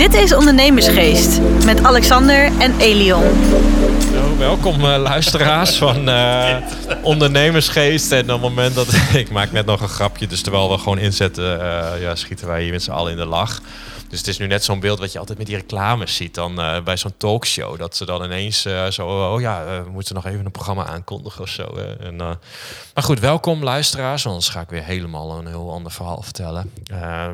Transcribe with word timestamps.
Dit 0.00 0.14
is 0.14 0.34
Ondernemersgeest 0.34 1.40
met 1.64 1.82
Alexander 1.82 2.50
en 2.58 2.78
Elion. 2.78 3.22
Welkom 4.38 4.80
uh, 4.80 4.96
luisteraars 4.98 5.76
van 5.76 6.08
uh, 6.08 6.56
Ondernemersgeest. 7.02 8.12
En 8.12 8.20
op 8.20 8.28
het 8.28 8.40
moment 8.40 8.74
dat 8.74 8.86
ik 9.22 9.30
maak 9.30 9.52
net 9.52 9.66
nog 9.66 9.80
een 9.80 9.88
grapje, 9.88 10.26
dus 10.26 10.42
terwijl 10.42 10.70
we 10.70 10.78
gewoon 10.78 10.98
inzetten, 10.98 11.58
uh, 11.60 12.00
ja, 12.00 12.14
schieten 12.14 12.46
wij 12.46 12.62
hier 12.62 12.72
met 12.72 12.82
z'n 12.82 12.90
allen 12.90 13.12
in 13.12 13.18
de 13.18 13.26
lach. 13.26 13.60
Dus 14.10 14.18
het 14.18 14.28
is 14.28 14.38
nu 14.38 14.46
net 14.46 14.64
zo'n 14.64 14.80
beeld 14.80 14.98
wat 14.98 15.12
je 15.12 15.18
altijd 15.18 15.38
met 15.38 15.46
die 15.46 15.56
reclames 15.56 16.16
ziet 16.16 16.34
dan 16.34 16.60
uh, 16.60 16.80
bij 16.82 16.96
zo'n 16.96 17.16
talkshow. 17.16 17.78
Dat 17.78 17.96
ze 17.96 18.04
dan 18.04 18.24
ineens 18.24 18.66
uh, 18.66 18.86
zo, 18.86 19.32
oh 19.32 19.40
ja, 19.40 19.64
uh, 19.64 19.82
we 19.82 19.90
moeten 19.90 20.14
nog 20.14 20.26
even 20.26 20.44
een 20.44 20.50
programma 20.50 20.86
aankondigen 20.86 21.42
of 21.42 21.48
zo. 21.48 21.74
En, 22.00 22.16
maar 22.16 23.04
goed, 23.04 23.20
welkom 23.20 23.62
luisteraars. 23.62 24.26
Anders 24.26 24.48
ga 24.48 24.60
ik 24.60 24.68
weer 24.68 24.82
helemaal 24.82 25.38
een 25.38 25.46
heel 25.46 25.72
ander 25.72 25.92
verhaal 25.92 26.22
vertellen 26.22 26.72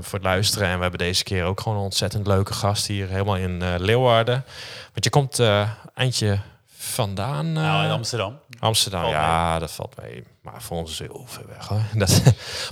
voor 0.01 0.19
het 0.19 0.23
luisteren. 0.23 0.69
En 0.69 0.77
we 0.77 0.83
hebben 0.83 0.99
deze 0.99 1.25
keer 1.25 1.45
ook 1.45 1.61
gewoon 1.61 1.79
een 1.79 1.85
ontzettend 1.85 2.27
leuke 2.27 2.53
gast 2.53 2.87
hier, 2.87 3.09
helemaal 3.09 3.37
in 3.37 3.79
Leeuwarden. 3.79 4.45
Want 4.93 5.05
je 5.05 5.11
komt 5.11 5.41
eindje 5.95 6.39
vandaan. 6.77 7.53
nou, 7.53 7.85
in 7.85 7.91
Amsterdam. 7.91 8.39
Amsterdam, 8.59 9.11
ja, 9.11 9.59
dat 9.59 9.73
valt 9.73 9.95
mee. 10.03 10.25
Maar 10.43 10.63
voor 10.63 10.77
ons 10.77 10.91
is 10.91 10.99
heel 10.99 11.25
ver 11.27 11.47
weg 11.49 11.67
hoor. 11.67 11.83
Dat, 12.01 12.23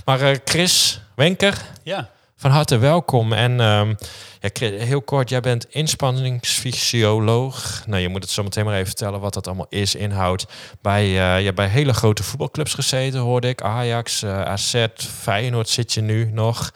maar 0.05 0.39
Chris 0.43 1.01
Wenker. 1.15 1.61
Ja. 1.83 2.09
Van 2.37 2.51
harte 2.51 2.77
welkom. 2.77 3.33
En 3.33 3.59
um, 3.59 3.95
ja, 4.39 4.49
heel 4.69 5.01
kort, 5.01 5.29
jij 5.29 5.39
bent 5.39 5.65
inspanningsfysioloog. 5.69 7.83
Nou, 7.85 8.01
je 8.01 8.09
moet 8.09 8.21
het 8.21 8.31
zo 8.31 8.43
meteen 8.43 8.65
maar 8.65 8.73
even 8.73 8.85
vertellen 8.85 9.19
wat 9.19 9.33
dat 9.33 9.47
allemaal 9.47 9.65
is, 9.69 9.95
inhoudt. 9.95 10.45
Bij, 10.81 11.05
uh, 11.05 11.43
ja, 11.43 11.53
bij 11.53 11.67
hele 11.67 11.93
grote 11.93 12.23
voetbalclubs 12.23 12.73
gezeten, 12.73 13.19
hoorde 13.19 13.47
ik. 13.47 13.61
Ajax, 13.61 14.23
uh, 14.23 14.41
AZ, 14.41 14.85
Feyenoord 14.95 15.69
zit 15.69 15.93
je 15.93 16.01
nu 16.01 16.29
nog. 16.33 16.71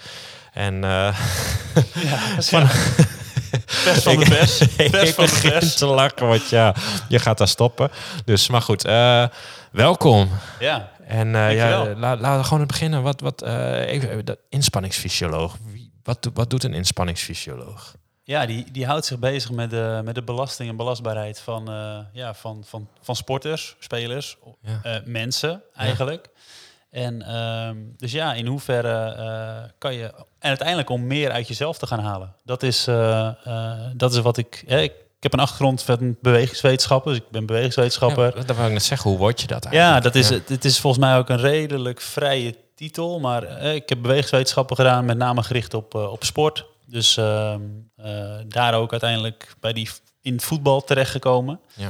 En 0.54 0.74
uh, 0.74 0.82
ja, 1.94 2.18
van... 2.42 2.68
Pers 3.84 4.04
van 4.04 4.18
de 4.18 4.26
pers. 4.30 4.58
Pers 4.76 5.12
van 5.16 5.26
de 5.26 5.40
pers. 5.42 5.76
te 5.76 5.86
lachen, 5.86 6.28
want 6.28 6.50
ja, 6.50 6.76
je 7.08 7.20
gaat 7.20 7.38
daar 7.38 7.48
stoppen. 7.48 7.92
Dus, 8.26 8.50
maar 8.50 8.62
goed, 8.62 8.82
welkom. 9.72 10.30
Ja, 10.60 10.90
en 11.10 11.28
uh, 11.28 11.56
ja, 11.56 11.96
laten 11.96 12.22
la, 12.22 12.38
we 12.38 12.44
gewoon 12.44 12.68
beginnen. 12.68 13.02
Wat, 13.02 13.22
wat, 13.22 13.44
uh, 13.44 13.88
even, 13.88 14.26
de 14.26 14.38
inspanningsfysioloog. 14.50 15.58
Wie, 15.72 15.92
wat, 16.04 16.30
wat 16.34 16.50
doet 16.50 16.64
een 16.64 16.74
inspanningsfysioloog? 16.74 17.96
Ja, 18.24 18.46
die, 18.46 18.72
die 18.72 18.86
houdt 18.86 19.06
zich 19.06 19.20
bezig 19.20 19.52
met 19.52 19.70
de, 19.70 20.02
met 20.04 20.16
de 20.16 20.24
belasting 20.24 20.70
en 20.70 20.76
belastbaarheid 20.76 21.40
van, 21.40 21.72
uh, 21.72 21.98
ja, 22.14 22.34
van, 22.34 22.64
van, 22.66 22.88
van 23.02 23.16
sporters, 23.16 23.76
spelers, 23.80 24.38
ja. 24.62 25.02
mensen 25.06 25.64
eigenlijk. 25.76 26.30
Ja. 26.34 26.40
En 26.90 27.36
um, 27.36 27.94
dus 27.98 28.12
ja, 28.12 28.34
in 28.34 28.46
hoeverre 28.46 29.74
kan 29.78 29.94
je. 29.94 30.14
En 30.40 30.50
uiteindelijk 30.50 30.90
om 30.90 31.08
meer 31.08 31.32
uit 31.32 31.48
jezelf 31.48 31.78
te 31.78 31.88
gaan 31.88 32.00
halen. 32.00 32.36
Dat 32.44 32.64
is, 32.64 32.84
dat 33.94 34.14
is 34.14 34.20
wat 34.20 34.38
ik. 34.38 34.64
ik 34.68 34.94
ik 35.20 35.26
heb 35.26 35.34
een 35.34 35.40
achtergrond 35.40 35.84
van 35.84 36.18
bewegingswetenschappen, 36.22 37.12
dus 37.12 37.22
ik 37.22 37.30
ben 37.30 37.46
bewegingswetenschapper. 37.46 38.38
Ja, 38.38 38.44
dat 38.44 38.56
wou 38.56 38.68
ik 38.68 38.74
net 38.74 38.84
zeggen, 38.84 39.10
hoe 39.10 39.20
word 39.20 39.42
je 39.42 39.48
dat 39.48 39.66
eigenlijk? 39.66 39.96
Ja, 39.96 40.00
dat 40.00 40.16
is, 40.16 40.30
ja. 40.30 40.40
het 40.48 40.66
is 40.66 40.80
volgens 40.80 41.06
mij 41.06 41.18
ook 41.18 41.30
een 41.30 41.40
redelijk 41.40 42.02
vrije 42.02 42.56
titel, 42.76 43.20
maar 43.20 43.44
eh, 43.44 43.76
ik 43.76 43.90
heb 43.90 44.02
bewegingswetenschappen 44.02 44.76
gedaan, 44.76 45.06
met 45.06 45.18
name 45.18 45.44
gericht 45.44 45.74
op, 45.74 45.96
uh, 45.96 46.12
op 46.12 46.24
sport. 46.24 46.66
Dus 46.86 47.18
uh, 47.18 47.56
daar 48.48 48.74
ook 48.74 48.92
uiteindelijk 48.92 49.54
bij 49.60 49.74
die 49.74 49.90
in 50.22 50.42
voetbal 50.42 50.84
terechtgekomen. 50.84 51.60
Ja. 51.74 51.90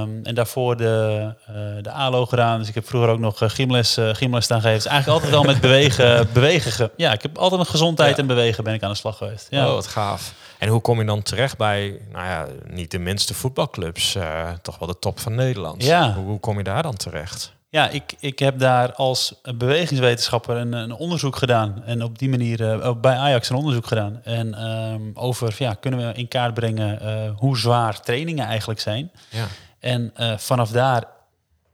Um, 0.00 0.20
en 0.24 0.34
daarvoor 0.34 0.76
de, 0.76 1.34
de 1.82 1.90
ALO 1.90 2.26
gedaan. 2.26 2.58
Dus 2.58 2.68
ik 2.68 2.74
heb 2.74 2.86
vroeger 2.86 3.10
ook 3.10 3.18
nog 3.18 3.38
gymles, 3.38 3.98
gymles 4.12 4.44
staan 4.44 4.60
gegeven. 4.60 4.82
Dus 4.82 4.92
eigenlijk 4.92 5.22
altijd 5.22 5.40
al 5.40 5.52
met 5.52 5.60
bewegen. 5.60 6.28
bewegen 6.32 6.90
ja, 6.96 7.12
ik 7.12 7.22
heb 7.22 7.38
altijd 7.38 7.60
een 7.60 7.66
gezondheid 7.66 8.16
ja. 8.16 8.22
en 8.22 8.26
bewegen 8.26 8.64
ben 8.64 8.74
ik 8.74 8.82
aan 8.82 8.90
de 8.90 8.96
slag 8.96 9.16
geweest. 9.16 9.46
Ja. 9.50 9.66
Oh, 9.66 9.72
wat 9.72 9.86
gaaf. 9.86 10.34
En 10.60 10.68
hoe 10.68 10.80
kom 10.80 10.98
je 10.98 11.04
dan 11.04 11.22
terecht 11.22 11.56
bij, 11.56 12.00
nou 12.12 12.26
ja, 12.26 12.46
niet 12.66 12.90
de 12.90 12.98
minste 12.98 13.34
voetbalclubs, 13.34 14.16
toch 14.62 14.78
wel 14.78 14.88
de 14.88 14.98
top 14.98 15.20
van 15.20 15.34
Nederland? 15.34 15.84
Ja. 15.84 16.14
Hoe, 16.14 16.24
hoe 16.24 16.40
kom 16.40 16.58
je 16.58 16.64
daar 16.64 16.82
dan 16.82 16.96
terecht? 16.96 17.52
Ja, 17.68 17.88
ik, 17.88 18.14
ik 18.18 18.38
heb 18.38 18.58
daar 18.58 18.92
als 18.92 19.40
bewegingswetenschapper 19.56 20.56
een, 20.56 20.72
een 20.72 20.92
onderzoek 20.92 21.36
gedaan. 21.36 21.82
En 21.84 22.02
op 22.02 22.18
die 22.18 22.28
manier 22.28 22.60
uh, 22.60 22.92
bij 23.00 23.16
Ajax 23.16 23.48
een 23.48 23.56
onderzoek 23.56 23.86
gedaan. 23.86 24.20
En 24.24 24.66
um, 24.70 25.10
over, 25.14 25.54
ja, 25.58 25.74
kunnen 25.74 26.06
we 26.06 26.14
in 26.14 26.28
kaart 26.28 26.54
brengen 26.54 26.98
uh, 27.02 27.30
hoe 27.36 27.58
zwaar 27.58 28.00
trainingen 28.00 28.46
eigenlijk 28.46 28.80
zijn. 28.80 29.10
Ja. 29.28 29.46
En 29.78 30.12
vanaf 30.38 30.70
daar 30.70 31.04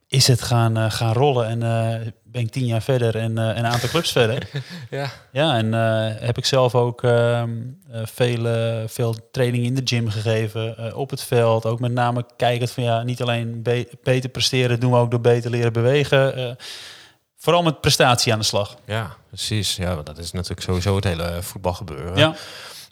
is 0.09 0.27
het 0.27 0.43
gaan, 0.43 0.91
gaan 0.91 1.13
rollen. 1.13 1.63
En 1.63 2.15
ben 2.37 2.45
ik 2.45 2.51
tien 2.51 2.67
jaar 2.67 2.83
verder 2.83 3.17
en 3.17 3.37
een 3.37 3.67
aantal 3.67 3.89
clubs 3.89 4.13
verder. 4.13 4.49
Ja, 4.91 5.11
ja 5.33 5.57
en 5.57 5.73
heb 6.23 6.39
ik 6.39 6.45
zelf 6.45 6.75
ook 6.75 7.03
ehm, 7.03 7.51
veel, 7.91 8.47
veel 8.89 9.15
training 9.31 9.65
in 9.65 9.75
de 9.75 9.81
gym 9.85 10.09
gegeven. 10.09 10.97
op 10.97 11.11
het 11.11 11.23
veld. 11.23 11.67
Ook 11.67 11.81
met 11.81 11.93
name 11.93 12.27
kijkend 12.37 12.71
van 12.71 12.83
ja, 12.83 13.03
niet 13.03 13.23
alleen 13.23 13.63
be 13.63 13.89
beter 14.03 14.31
presteren, 14.31 14.81
doen 14.81 14.91
we 14.91 14.97
ook 14.97 15.11
door 15.11 15.21
beter 15.21 15.51
leren 15.51 15.73
bewegen. 15.73 16.57
vooral 17.37 17.63
met 17.63 17.81
prestatie 17.81 18.33
aan 18.33 18.39
de 18.39 18.45
slag. 18.45 18.77
Ja, 18.85 19.17
precies. 19.29 19.77
Ja, 19.77 20.03
dat 20.03 20.19
is 20.19 20.33
natuurlijk 20.33 20.63
sowieso 20.63 20.95
het 20.95 21.05
hele 21.05 21.39
voetbalgebeuren. 21.41 22.17
Ja. 22.17 22.35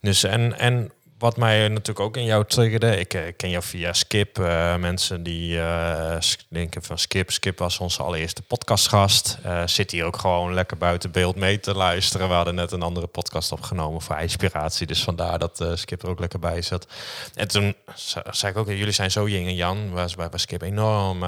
Dus 0.00 0.24
en, 0.24 0.58
en 0.58 0.92
wat 1.18 1.36
mij 1.36 1.68
natuurlijk 1.68 2.00
ook 2.00 2.16
in 2.16 2.24
jou 2.24 2.44
triggerde, 2.44 2.98
ik 2.98 3.14
uh, 3.14 3.22
ken 3.36 3.50
jou 3.50 3.62
via 3.62 3.92
Skip. 3.92 4.38
Uh, 4.38 4.76
mensen 4.76 5.22
die 5.22 5.56
uh, 5.56 6.16
denken 6.48 6.82
van 6.82 6.98
Skip. 6.98 7.30
Skip 7.30 7.58
was 7.58 7.78
onze 7.78 8.02
allereerste 8.02 8.42
podcastgast. 8.42 9.38
zit 9.64 9.90
hier 9.90 10.04
ook 10.04 10.16
gewoon 10.16 10.54
lekker 10.54 10.76
buiten 10.76 11.10
beeld 11.10 11.36
mee 11.36 11.60
te 11.60 11.74
luisteren. 11.74 12.28
We 12.28 12.34
hadden 12.34 12.54
net 12.54 12.72
een 12.72 12.82
andere 12.82 13.06
podcast 13.06 13.52
opgenomen 13.52 14.00
voor 14.00 14.18
inspiratie. 14.18 14.86
Dus 14.86 15.02
vandaar 15.02 15.38
dat 15.38 15.66
Skip 15.74 16.02
er 16.02 16.08
ook 16.08 16.20
lekker 16.20 16.38
bij 16.38 16.62
zat. 16.62 16.86
En 17.34 17.48
toen 17.48 17.74
zei 18.30 18.52
ik 18.52 18.58
ook, 18.58 18.68
jullie 18.68 18.92
zijn 18.92 19.10
zo 19.10 19.28
Jing 19.28 19.46
en 19.46 19.54
Jan. 19.54 19.90
Was 19.90 20.14
bij 20.14 20.28
Skip 20.34 20.62
enorm, 20.62 21.20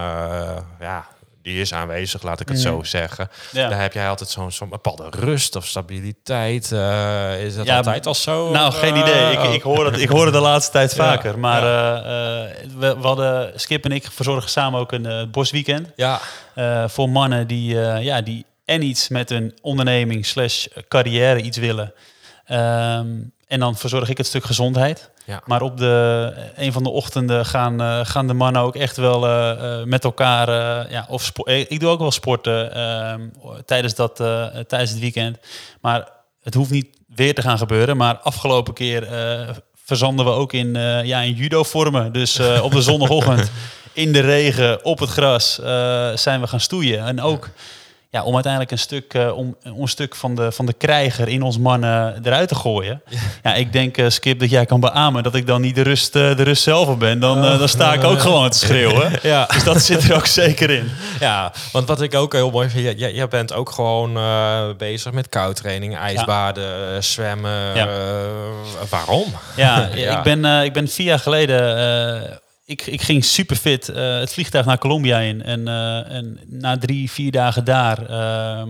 ja, 0.80 1.06
die 1.47 1.61
is 1.61 1.73
aanwezig, 1.73 2.23
laat 2.23 2.41
ik 2.41 2.49
het 2.49 2.61
zo 2.61 2.83
zeggen. 2.83 3.29
Ja. 3.53 3.69
Daar 3.69 3.81
heb 3.81 3.93
jij 3.93 4.09
altijd 4.09 4.31
zo'n 4.31 4.53
zo 4.53 4.67
bepaalde 4.67 5.07
rust 5.11 5.57
of 5.57 5.67
stabiliteit. 5.67 6.71
Uh, 6.73 7.45
is 7.45 7.57
dat 7.57 7.67
ja, 7.67 7.77
altijd 7.77 8.07
al 8.07 8.15
zo? 8.15 8.51
Nou, 8.51 8.73
geen 8.73 8.95
uh, 8.95 9.01
idee. 9.01 9.33
Ik, 9.33 9.55
ik, 9.55 9.62
hoor 9.62 9.84
het, 9.84 10.01
ik 10.01 10.09
hoor 10.09 10.25
het 10.25 10.34
de 10.34 10.41
laatste 10.41 10.73
tijd 10.73 10.95
vaker. 11.05 11.39
Maar 11.39 11.62
ja. 11.62 11.97
uh, 11.97 12.05
we, 12.79 12.97
we, 13.01 13.07
hadden, 13.07 13.53
Skip 13.61 13.84
en 13.84 13.93
ik 13.93 14.09
verzorgen 14.11 14.51
samen 14.51 14.81
ook 14.81 14.93
een 14.93 15.31
bosweekend. 15.31 15.89
Ja. 15.97 16.21
voor 16.89 17.09
mannen 17.09 17.47
die, 17.47 17.75
ja, 18.01 18.21
die 18.21 18.45
en 18.65 18.83
iets 18.83 19.09
met 19.09 19.31
een 19.31 19.59
onderneming 19.63 20.27
slash 20.27 20.67
carrière 20.89 21.41
iets 21.41 21.59
willen. 21.59 21.93
Um, 22.51 23.33
en 23.47 23.61
dan 23.61 23.77
verzorg 23.77 24.09
ik 24.09 24.17
het 24.17 24.27
stuk 24.27 24.45
gezondheid. 24.45 25.11
Ja. 25.26 25.42
Maar 25.44 25.62
op 25.62 25.78
de, 25.78 26.32
een 26.54 26.72
van 26.72 26.82
de 26.82 26.88
ochtenden 26.88 27.47
gaan, 27.47 27.82
uh, 27.82 28.00
gaan 28.03 28.26
de 28.26 28.32
mannen 28.32 28.62
ook 28.62 28.76
echt 28.76 28.97
wel 28.97 29.26
uh, 29.26 29.53
uh, 29.62 29.84
met 29.84 30.04
elkaar. 30.04 30.50
ja, 30.91 31.06
of 31.09 31.32
ik 31.44 31.81
doe 31.81 31.91
ook 31.91 31.98
wel 31.98 32.10
sporten 32.10 32.75
ehm, 32.75 33.28
tijdens, 33.65 33.94
dat, 33.94 34.16
tijdens 34.66 34.91
het 34.91 34.98
weekend. 34.98 35.38
Maar 35.81 36.09
het 36.42 36.54
hoeft 36.54 36.70
niet 36.70 36.86
weer 37.15 37.34
te 37.34 37.42
gaan 37.42 37.59
gebeuren. 37.59 37.97
Maar 37.97 38.16
afgelopen 38.16 38.75
keer 38.75 39.09
verzanden 39.75 40.25
we 40.25 40.31
ook 40.31 40.53
in, 40.53 40.75
ja, 41.04 41.20
in 41.20 41.34
judo-vormen. 41.34 42.12
Dus 42.12 42.41
op 42.62 42.72
de 42.72 42.82
zondagochtend 42.82 43.50
in 43.92 44.12
de 44.12 44.20
regen, 44.20 44.84
op 44.84 44.98
het 44.98 45.10
gras, 45.10 45.54
zijn 46.15 46.41
we 46.41 46.47
gaan 46.47 46.60
stoeien. 46.60 47.06
En 47.06 47.20
ook. 47.20 47.44
Ja 47.44 47.53
ja, 48.11 48.22
om 48.22 48.34
uiteindelijk 48.34 48.72
een 48.72 48.78
stuk, 48.78 49.15
uh, 49.15 49.37
om, 49.37 49.56
een 49.62 49.89
stuk 49.89 50.15
van, 50.15 50.34
de, 50.34 50.53
van 50.53 50.67
de 50.67 50.72
krijger 50.72 51.28
in 51.28 51.43
ons 51.43 51.59
mannen 51.59 52.21
eruit 52.25 52.49
te 52.49 52.55
gooien. 52.55 53.03
Ja, 53.09 53.19
ja 53.43 53.55
ik 53.55 53.72
denk, 53.72 53.99
uh, 53.99 54.09
Skip, 54.09 54.39
dat 54.41 54.50
jij 54.50 54.67
kan 54.67 54.81
beamen 54.81 55.22
dat 55.22 55.34
ik 55.34 55.47
dan 55.47 55.61
niet 55.61 55.75
de 55.75 55.83
rust, 55.83 56.16
uh, 56.16 56.37
de 56.37 56.43
rust 56.43 56.62
zelf 56.62 56.99
ben. 56.99 57.21
Dan, 57.21 57.43
dan 57.43 57.69
sta 57.69 57.93
ik 57.93 58.05
ook 58.05 58.21
gewoon 58.21 58.50
te 58.50 58.59
schreeuwen. 58.59 59.11
ja. 59.22 59.47
Dus 59.47 59.65
dat 59.65 59.83
zit 59.83 60.09
er 60.09 60.15
ook 60.15 60.27
zeker 60.27 60.71
in. 60.71 60.91
Ja, 61.21 61.53
want 61.72 61.89
wat 61.89 62.03
ik 62.03 62.15
ook 62.15 62.33
heel 62.33 62.50
mooi 62.50 62.69
vind, 62.69 62.99
jij, 62.99 63.12
jij 63.12 63.28
bent 63.28 63.53
ook 63.53 63.71
gewoon 63.71 64.19
bezig 64.77 65.12
met 65.12 65.28
koudtraining, 65.28 65.97
ijsbaden, 65.97 66.92
ja. 66.92 67.01
zwemmen. 67.01 67.75
Ja. 67.75 67.89
waarom? 68.89 69.25
Ja, 69.57 69.86
ik, 69.86 70.22
ben, 70.22 70.45
ik 70.65 70.72
ben 70.72 70.89
vier 70.89 71.07
jaar 71.07 71.19
geleden 71.19 72.41
ik, 72.66 72.86
ik 72.86 73.03
ging 73.03 73.24
super 73.24 73.57
fit 73.57 73.89
uh, 73.89 74.18
het 74.18 74.33
vliegtuig 74.33 74.66
naar 74.66 74.78
Colombia 74.78 75.18
in. 75.18 75.42
En, 75.42 75.60
uh, 75.60 76.10
en 76.10 76.41
na 76.47 76.78
drie, 76.78 77.10
vier 77.10 77.30
dagen 77.30 77.65
daar 77.65 78.10
uh, 78.10 78.63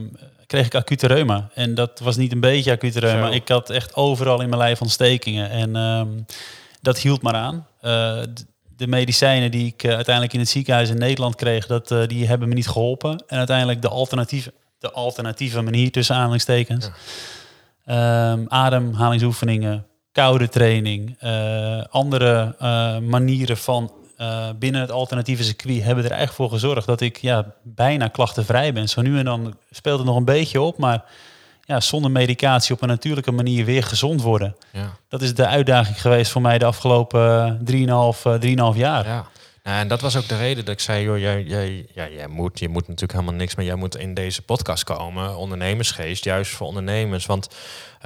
kreeg 0.46 0.66
ik 0.66 0.75
acute 0.75 1.06
reuma. 1.06 1.50
En 1.54 1.75
dat 1.75 2.00
was 2.00 2.16
niet 2.16 2.32
een 2.32 2.40
beetje 2.40 2.72
acute 2.72 3.00
reuma. 3.00 3.26
Zo. 3.26 3.32
Ik 3.32 3.48
had 3.48 3.70
echt 3.70 3.94
overal 3.94 4.40
in 4.40 4.48
mijn 4.48 4.60
lijf 4.60 4.81
ontstekingen. 4.81 5.50
En 5.50 5.76
ehm, 5.76 6.08
dat 6.81 6.98
hield 6.98 7.22
maar 7.22 7.34
aan. 7.34 7.66
Eh, 7.81 8.19
de 8.76 8.87
medicijnen 8.87 9.50
die 9.50 9.66
ik 9.66 9.84
uiteindelijk 9.84 10.34
in 10.34 10.40
het 10.40 10.48
ziekenhuis 10.48 10.90
in 10.90 10.98
Nederland 10.98 11.34
kreeg, 11.34 11.66
dat, 11.66 11.94
die 12.06 12.26
hebben 12.26 12.48
me 12.48 12.54
niet 12.54 12.69
geholpen. 12.69 13.25
En 13.26 13.38
uiteindelijk 13.38 13.82
de 13.82 13.88
alternatieve, 13.88 14.52
de 14.78 14.90
alternatieve 14.90 15.60
manier 15.60 15.90
tussen 15.90 16.14
aanhalingstekens. 16.14 16.90
Ja. 17.84 18.32
Um, 18.32 18.44
ademhalingsoefeningen, 18.48 19.87
koude 20.16 20.48
training, 20.48 21.16
uh, 21.22 21.82
andere 21.90 22.54
uh, 22.62 22.98
manieren 22.98 23.56
van 23.56 23.92
uh, 24.20 24.46
binnen 24.58 24.80
het 24.80 24.90
alternatieve 24.90 25.44
circuit 25.44 25.82
hebben 25.82 26.04
er 26.04 26.10
eigenlijk 26.10 26.40
voor 26.40 26.58
gezorgd 26.58 26.86
dat 26.86 27.00
ik 27.00 27.16
ja, 27.16 27.46
bijna 27.62 28.08
klachtenvrij 28.08 28.72
ben. 28.72 28.88
Zo 28.88 29.02
nu 29.02 29.18
en 29.18 29.24
dan 29.24 29.54
speelt 29.70 29.98
het 29.98 30.06
nog 30.06 30.16
een 30.16 30.24
beetje 30.24 30.60
op, 30.60 30.78
maar 30.78 31.04
ja, 31.64 31.80
zonder 31.80 32.10
medicatie 32.10 32.74
op 32.74 32.82
een 32.82 32.88
natuurlijke 32.88 33.32
manier 33.32 33.64
weer 33.64 33.82
gezond 33.82 34.22
worden. 34.22 34.56
Ja. 34.72 34.96
Dat 35.08 35.22
is 35.22 35.34
de 35.34 35.46
uitdaging 35.46 36.00
geweest 36.00 36.30
voor 36.30 36.42
mij 36.42 36.58
de 36.58 36.64
afgelopen 36.64 37.58
3,5 37.58 37.74
uh, 37.74 38.72
3,5 38.72 38.78
jaar. 38.78 39.06
Ja. 39.06 39.26
En 39.66 39.88
dat 39.88 40.00
was 40.00 40.16
ook 40.16 40.28
de 40.28 40.36
reden 40.36 40.64
dat 40.64 40.74
ik 40.74 40.80
zei, 40.80 41.04
joh, 41.04 41.18
jij, 41.18 41.42
jij, 41.42 41.86
ja, 41.94 42.08
jij 42.08 42.26
moet, 42.26 42.58
je 42.58 42.68
moet 42.68 42.82
natuurlijk 42.82 43.12
helemaal 43.12 43.34
niks, 43.34 43.54
maar 43.54 43.64
jij 43.64 43.74
moet 43.74 43.96
in 43.96 44.14
deze 44.14 44.42
podcast 44.42 44.84
komen, 44.84 45.36
ondernemersgeest, 45.36 46.24
juist 46.24 46.50
voor 46.50 46.66
ondernemers. 46.66 47.26
Want 47.26 47.48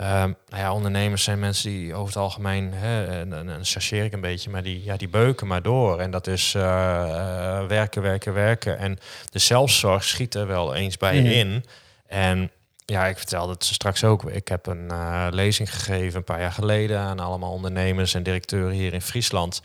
uh, 0.01 0.07
nou 0.07 0.35
ja, 0.57 0.73
ondernemers 0.73 1.23
zijn 1.25 1.39
mensen 1.39 1.71
die 1.71 1.95
over 1.95 2.07
het 2.07 2.23
algemeen, 2.23 2.73
hè, 2.73 3.05
en, 3.05 3.33
en, 3.33 3.49
en 3.49 3.65
chargeer 3.65 4.05
ik 4.05 4.13
een 4.13 4.21
beetje, 4.21 4.51
maar 4.51 4.63
die, 4.63 4.85
ja, 4.85 4.97
die 4.97 5.09
beuken 5.09 5.47
maar 5.47 5.63
door. 5.63 5.99
En 5.99 6.11
dat 6.11 6.27
is 6.27 6.55
uh, 6.55 6.63
uh, 6.63 7.67
werken, 7.67 8.03
werken, 8.03 8.33
werken. 8.33 8.79
En 8.79 8.99
de 9.31 9.39
zelfzorg 9.39 10.05
schiet 10.05 10.35
er 10.35 10.47
wel 10.47 10.75
eens 10.75 10.97
bij 10.97 11.21
mm. 11.21 11.27
in. 11.27 11.65
En 12.07 12.51
ja, 12.85 13.07
ik 13.07 13.19
vertelde 13.19 13.53
het 13.53 13.65
straks 13.65 14.05
ook. 14.05 14.31
Ik 14.31 14.49
heb 14.49 14.67
een 14.67 14.89
uh, 14.91 15.27
lezing 15.31 15.75
gegeven 15.75 16.19
een 16.19 16.25
paar 16.25 16.41
jaar 16.41 16.53
geleden 16.53 16.99
aan 16.99 17.21
allemaal 17.21 17.53
ondernemers 17.53 18.15
en 18.15 18.23
directeuren 18.23 18.73
hier 18.73 18.93
in 18.93 19.03
Friesland. 19.03 19.63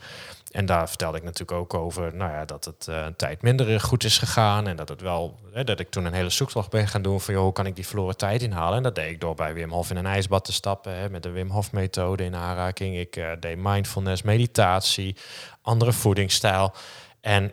En 0.56 0.66
daar 0.66 0.88
vertelde 0.88 1.16
ik 1.18 1.22
natuurlijk 1.24 1.58
ook 1.58 1.74
over 1.74 2.14
nou 2.14 2.30
ja, 2.32 2.44
dat 2.44 2.64
het 2.64 2.86
uh, 2.90 3.04
een 3.04 3.16
tijd 3.16 3.42
minder 3.42 3.80
goed 3.80 4.04
is 4.04 4.18
gegaan. 4.18 4.66
En 4.66 4.76
dat 4.76 4.88
het 4.88 5.00
wel, 5.00 5.38
hè, 5.52 5.64
dat 5.64 5.80
ik 5.80 5.90
toen 5.90 6.04
een 6.04 6.12
hele 6.12 6.30
zoektocht 6.30 6.70
ben 6.70 6.88
gaan 6.88 7.02
doen 7.02 7.20
van 7.20 7.34
joh, 7.34 7.42
hoe 7.42 7.52
kan 7.52 7.66
ik 7.66 7.74
die 7.74 7.86
verloren 7.86 8.16
tijd 8.16 8.42
inhalen? 8.42 8.76
En 8.76 8.82
dat 8.82 8.94
deed 8.94 9.10
ik 9.10 9.20
door 9.20 9.34
bij 9.34 9.54
Wim 9.54 9.70
Hof 9.70 9.90
in 9.90 9.96
een 9.96 10.06
ijsbad 10.06 10.44
te 10.44 10.52
stappen, 10.52 10.94
hè, 10.96 11.10
met 11.10 11.22
de 11.22 11.30
Wim 11.30 11.50
Hof 11.50 11.72
methode 11.72 12.24
in 12.24 12.34
aanraking. 12.34 12.96
Ik 12.98 13.16
uh, 13.16 13.30
deed 13.40 13.56
mindfulness, 13.58 14.22
meditatie, 14.22 15.16
andere 15.62 15.92
voedingsstijl. 15.92 16.72
En 17.20 17.52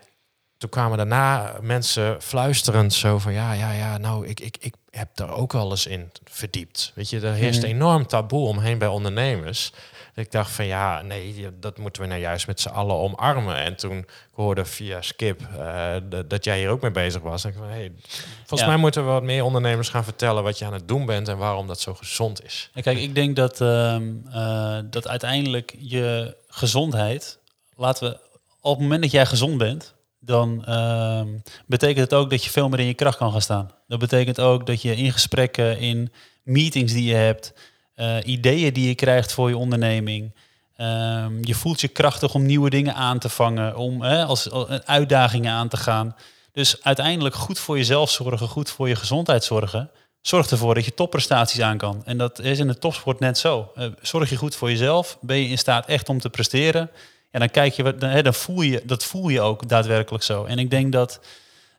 toen 0.58 0.70
kwamen 0.70 0.98
daarna 0.98 1.54
mensen 1.62 2.22
fluisterend 2.22 2.94
zo 2.94 3.20
van 3.20 3.34
ja, 3.34 3.54
ja, 3.54 3.72
ja, 3.72 3.98
nou, 3.98 4.28
ik, 4.28 4.40
ik, 4.40 4.58
ik 4.60 4.76
heb 4.90 5.10
daar 5.14 5.30
ook 5.30 5.52
wel 5.54 5.70
eens 5.70 5.86
in 5.86 6.12
verdiept. 6.24 6.92
Weet 6.96 7.10
je, 7.10 7.20
er 7.20 7.34
heerst 7.34 7.62
Mhm. 7.62 7.70
enorm 7.72 8.08
taboe 8.08 8.48
omheen 8.48 8.78
bij 8.78 8.88
ondernemers. 8.88 9.74
Ik 10.16 10.32
dacht 10.32 10.52
van 10.52 10.66
ja, 10.66 11.02
nee, 11.02 11.48
dat 11.60 11.78
moeten 11.78 12.02
we 12.02 12.08
nou 12.08 12.20
juist 12.22 12.48
met 12.48 12.60
z'n 12.60 12.70
allen 12.70 12.96
omarmen. 12.96 13.56
En 13.56 13.76
toen 13.76 13.98
ik 13.98 14.10
hoorde 14.32 14.66
via 14.66 15.02
Skip 15.02 15.42
uh, 15.58 15.96
dat, 16.28 16.44
jij 16.44 16.58
hier 16.58 16.70
ook 16.70 16.82
mee 16.82 16.92
bezig 16.92 17.22
was. 17.22 17.46
Ik 17.46 17.54
van, 17.58 17.68
hey, 17.68 17.92
volgens 18.38 18.62
Ja. 18.62 18.68
mij 18.68 18.78
moeten 18.78 19.06
we 19.06 19.12
wat 19.12 19.24
meer 19.24 19.44
ondernemers 19.44 19.90
gaan 19.90 20.04
vertellen 20.04 20.44
wat 20.44 20.58
je 20.58 20.66
aan 20.66 20.74
het 20.74 20.88
doen 20.88 21.06
bent 21.06 21.28
en 21.28 21.38
waarom 21.38 21.68
dat 21.68 21.80
zo 21.80 21.94
gezond 21.94 22.44
is. 22.44 22.70
En 22.74 22.82
kijk, 22.84 22.98
ik 22.98 23.16
denk 23.16 23.36
dat, 23.36 23.62
ehm, 23.62 24.12
eh, 24.32 24.78
dat 24.90 25.08
uiteindelijk 25.08 25.76
je 25.80 26.36
gezondheid, 26.48 27.40
laten 27.76 28.10
we 28.10 28.18
op 28.62 28.74
het 28.74 28.82
moment 28.82 29.02
dat 29.02 29.12
jij 29.12 29.26
gezond 29.26 29.58
bent, 29.58 29.94
dan 30.20 30.66
ehm, 30.66 31.28
betekent 31.66 32.00
het 32.10 32.14
ook 32.14 32.30
dat 32.30 32.44
je 32.44 32.50
veel 32.50 32.70
meer 32.70 32.80
in 32.80 32.86
je 32.86 32.94
kracht 32.94 33.18
kan 33.18 33.32
gaan 33.32 33.42
staan. 33.42 33.72
Dat 33.88 34.00
betekent 34.00 34.40
ook 34.40 34.66
dat 34.66 34.82
je 34.82 34.96
in 34.96 35.12
gesprekken, 35.12 35.80
in 35.80 36.12
meetings 36.44 36.94
die 36.94 37.04
je 37.04 37.16
hebt, 37.16 37.54
eh, 37.96 38.18
ideeën 38.24 38.74
die 38.74 38.88
je 38.88 38.96
krijgt 38.96 39.32
voor 39.32 39.50
je 39.50 39.58
onderneming. 39.58 40.32
ehm, 40.78 41.34
je 41.42 41.56
voelt 41.56 41.82
je 41.82 41.88
krachtig 41.88 42.34
om 42.34 42.46
nieuwe 42.46 42.70
dingen 42.70 42.96
aan 42.96 43.20
te 43.20 43.30
vangen, 43.30 43.76
om 43.76 44.04
als, 44.04 44.50
als 44.50 44.70
uitdagingen 44.86 45.52
aan 45.52 45.68
te 45.68 45.78
gaan. 45.78 46.16
Dus 46.52 46.84
uiteindelijk 46.84 47.36
goed 47.36 47.60
voor 47.60 47.78
jezelf 47.78 48.12
zorgen, 48.12 48.48
goed 48.48 48.70
voor 48.70 48.88
je 48.88 48.96
gezondheid 48.96 49.44
zorgen, 49.44 49.90
zorgt 50.22 50.52
ervoor 50.52 50.74
dat 50.74 50.86
je 50.86 50.94
topprestaties 50.94 51.62
aan 51.62 51.78
kan. 51.78 52.02
En 52.06 52.18
dat 52.18 52.40
is 52.40 52.60
in 52.60 52.68
de 52.68 52.78
topsport 52.78 53.20
net 53.20 53.38
zo. 53.38 53.72
Uh, 53.76 53.86
zorg 54.02 54.30
je 54.30 54.36
goed 54.36 54.56
voor 54.56 54.70
jezelf, 54.70 55.18
ben 55.22 55.38
je 55.38 55.48
in 55.48 55.58
staat 55.58 55.86
echt 55.86 56.10
om 56.10 56.20
te 56.20 56.30
presteren. 56.30 56.90
En 57.32 57.40
dan 57.40 57.50
kijk 57.50 57.74
je, 57.74 57.98
dan 58.22 58.34
voel 58.34 58.62
je, 58.62 58.82
dat 58.86 59.04
voel 59.04 59.30
je 59.30 59.42
ook 59.42 59.70
daadwerkelijk 59.70 60.24
zo. 60.24 60.46
En 60.46 60.60
ik 60.60 60.70
denk 60.70 60.92
dat 60.92 61.20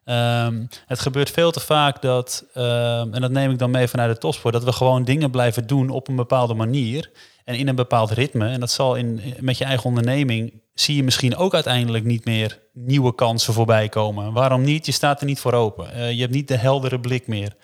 ehm, 0.05 0.65
het 0.87 1.01
gebeurt 1.01 1.31
veel 1.31 1.51
te 1.51 1.61
vaak 1.61 2.03
dat, 2.03 2.45
ehm, 2.55 3.15
en 3.15 3.21
dat 3.21 3.31
neem 3.31 3.51
ik 3.51 3.59
dan 3.59 3.71
mee 3.71 3.89
vanuit 3.89 4.15
de 4.15 4.19
topsport, 4.19 4.55
dat 4.55 4.65
we 4.65 4.73
gewoon 4.73 5.05
dingen 5.05 5.31
blijven 5.31 5.67
doen 5.67 5.91
op 5.91 6.09
een 6.09 6.17
bepaalde 6.17 6.55
manier 6.55 7.11
en 7.45 7.55
in 7.55 7.69
een 7.69 7.75
bepaald 7.75 8.11
ritme. 8.11 8.49
En 8.49 8.61
dat 8.61 8.71
zal 8.71 8.95
in, 8.95 9.21
met 9.41 9.59
je 9.59 9.65
eigen 9.65 9.85
onderneming, 9.85 10.63
zie 10.75 10.97
je 10.97 11.03
misschien 11.03 11.37
ook 11.37 11.55
uiteindelijk 11.55 12.05
niet 12.05 12.25
meer 12.25 12.61
nieuwe 12.73 13.15
kansen 13.15 13.55
voorbij 13.55 13.89
komen. 13.89 14.33
Waarom 14.33 14.63
niet? 14.63 14.87
Je 14.87 14.93
staat 14.93 15.21
er 15.21 15.27
niet 15.27 15.41
voor 15.41 15.53
open. 15.53 15.93
Eh, 15.93 16.13
je 16.13 16.21
hebt 16.21 16.35
niet 16.35 16.49
de 16.49 16.57
heldere 16.57 17.01
blik 17.01 17.27
meer. 17.27 17.57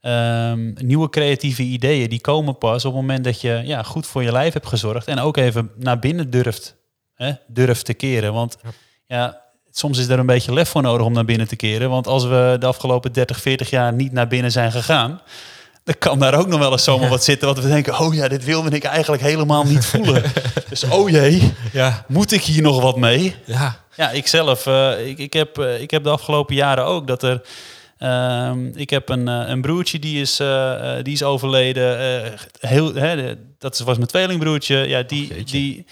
Ehm, 0.00 0.72
nieuwe 0.74 1.08
creatieve 1.08 1.62
ideeën 1.62 2.08
die 2.08 2.20
komen 2.20 2.58
pas 2.58 2.84
op 2.84 2.92
het 2.92 3.00
moment 3.00 3.24
dat 3.24 3.40
je 3.40 3.62
ja, 3.64 3.82
goed 3.82 4.06
voor 4.06 4.22
je 4.22 4.32
lijf 4.32 4.52
hebt 4.52 4.66
gezorgd 4.66 5.06
en 5.06 5.18
ook 5.18 5.36
even 5.36 5.70
naar 5.76 5.98
binnen 5.98 6.30
durft, 6.30 6.76
hè, 7.14 7.32
durft 7.46 7.84
te 7.84 7.94
keren. 7.94 8.32
Want 8.32 8.56
ja. 8.62 8.70
ja, 9.06 9.42
soms 9.72 9.98
is 9.98 10.08
er 10.08 10.18
een 10.18 10.26
beetje 10.26 10.52
lef 10.52 10.68
voor 10.68 10.82
nodig 10.82 11.06
om 11.06 11.12
naar 11.12 11.24
binnen 11.24 11.48
te 11.48 11.56
keren. 11.56 11.90
Want 11.90 12.06
als 12.06 12.24
we 12.24 12.56
de 12.58 12.66
afgelopen 12.66 13.12
30, 13.12 13.40
40 13.40 13.70
jaar 13.70 13.92
niet 13.92 14.12
naar 14.12 14.28
binnen 14.28 14.52
zijn 14.52 14.72
gegaan, 14.72 15.20
dan 15.84 15.94
kan 15.98 16.18
daar 16.18 16.34
ook 16.34 16.46
nog 16.46 16.58
wel 16.58 16.72
eens 16.72 16.84
zomaar 16.84 17.08
wat 17.08 17.24
zitten 17.24 17.48
wat 17.48 17.58
we 17.58 17.68
denken, 17.68 17.98
oh 17.98 18.14
ja, 18.14 18.28
dit 18.28 18.44
wilde 18.44 18.70
ik 18.70 18.84
eigenlijk 18.84 19.22
helemaal 19.22 19.64
niet 19.64 19.84
voelen. 19.84 20.22
dus 20.68 20.84
oh 20.84 21.08
jee, 21.10 21.52
Ja, 21.72 22.04
moet 22.08 22.32
ik 22.32 22.42
hier 22.42 22.62
nog 22.62 22.82
wat 22.82 22.96
mee? 22.96 23.34
ja, 23.44 23.80
Ja, 23.96 24.10
ik 24.10 24.26
zelf, 24.26 24.66
eh, 24.66 25.06
ik, 25.08 25.18
ik, 25.18 25.32
heb, 25.32 25.58
eh, 25.58 25.80
ik 25.80 25.90
heb 25.90 26.02
de 26.04 26.10
afgelopen 26.10 26.54
jaren 26.54 26.84
ook 26.84 27.06
dat 27.06 27.22
er. 27.22 27.42
ehm, 27.98 28.66
ik 28.74 28.90
heb 28.90 29.08
een, 29.08 29.28
eh, 29.28 29.42
een 29.48 29.60
broertje 29.60 29.98
die 29.98 30.20
is, 30.20 30.36
die 31.02 31.12
is 31.12 31.22
overleden. 31.22 32.22
heel, 32.60 32.94
hè, 32.94 33.34
dat 33.58 33.78
was 33.78 33.96
mijn 33.96 34.08
tweelingbroertje. 34.08 34.76
Ja, 34.76 35.02
die, 35.02 35.44
die, 35.44 35.86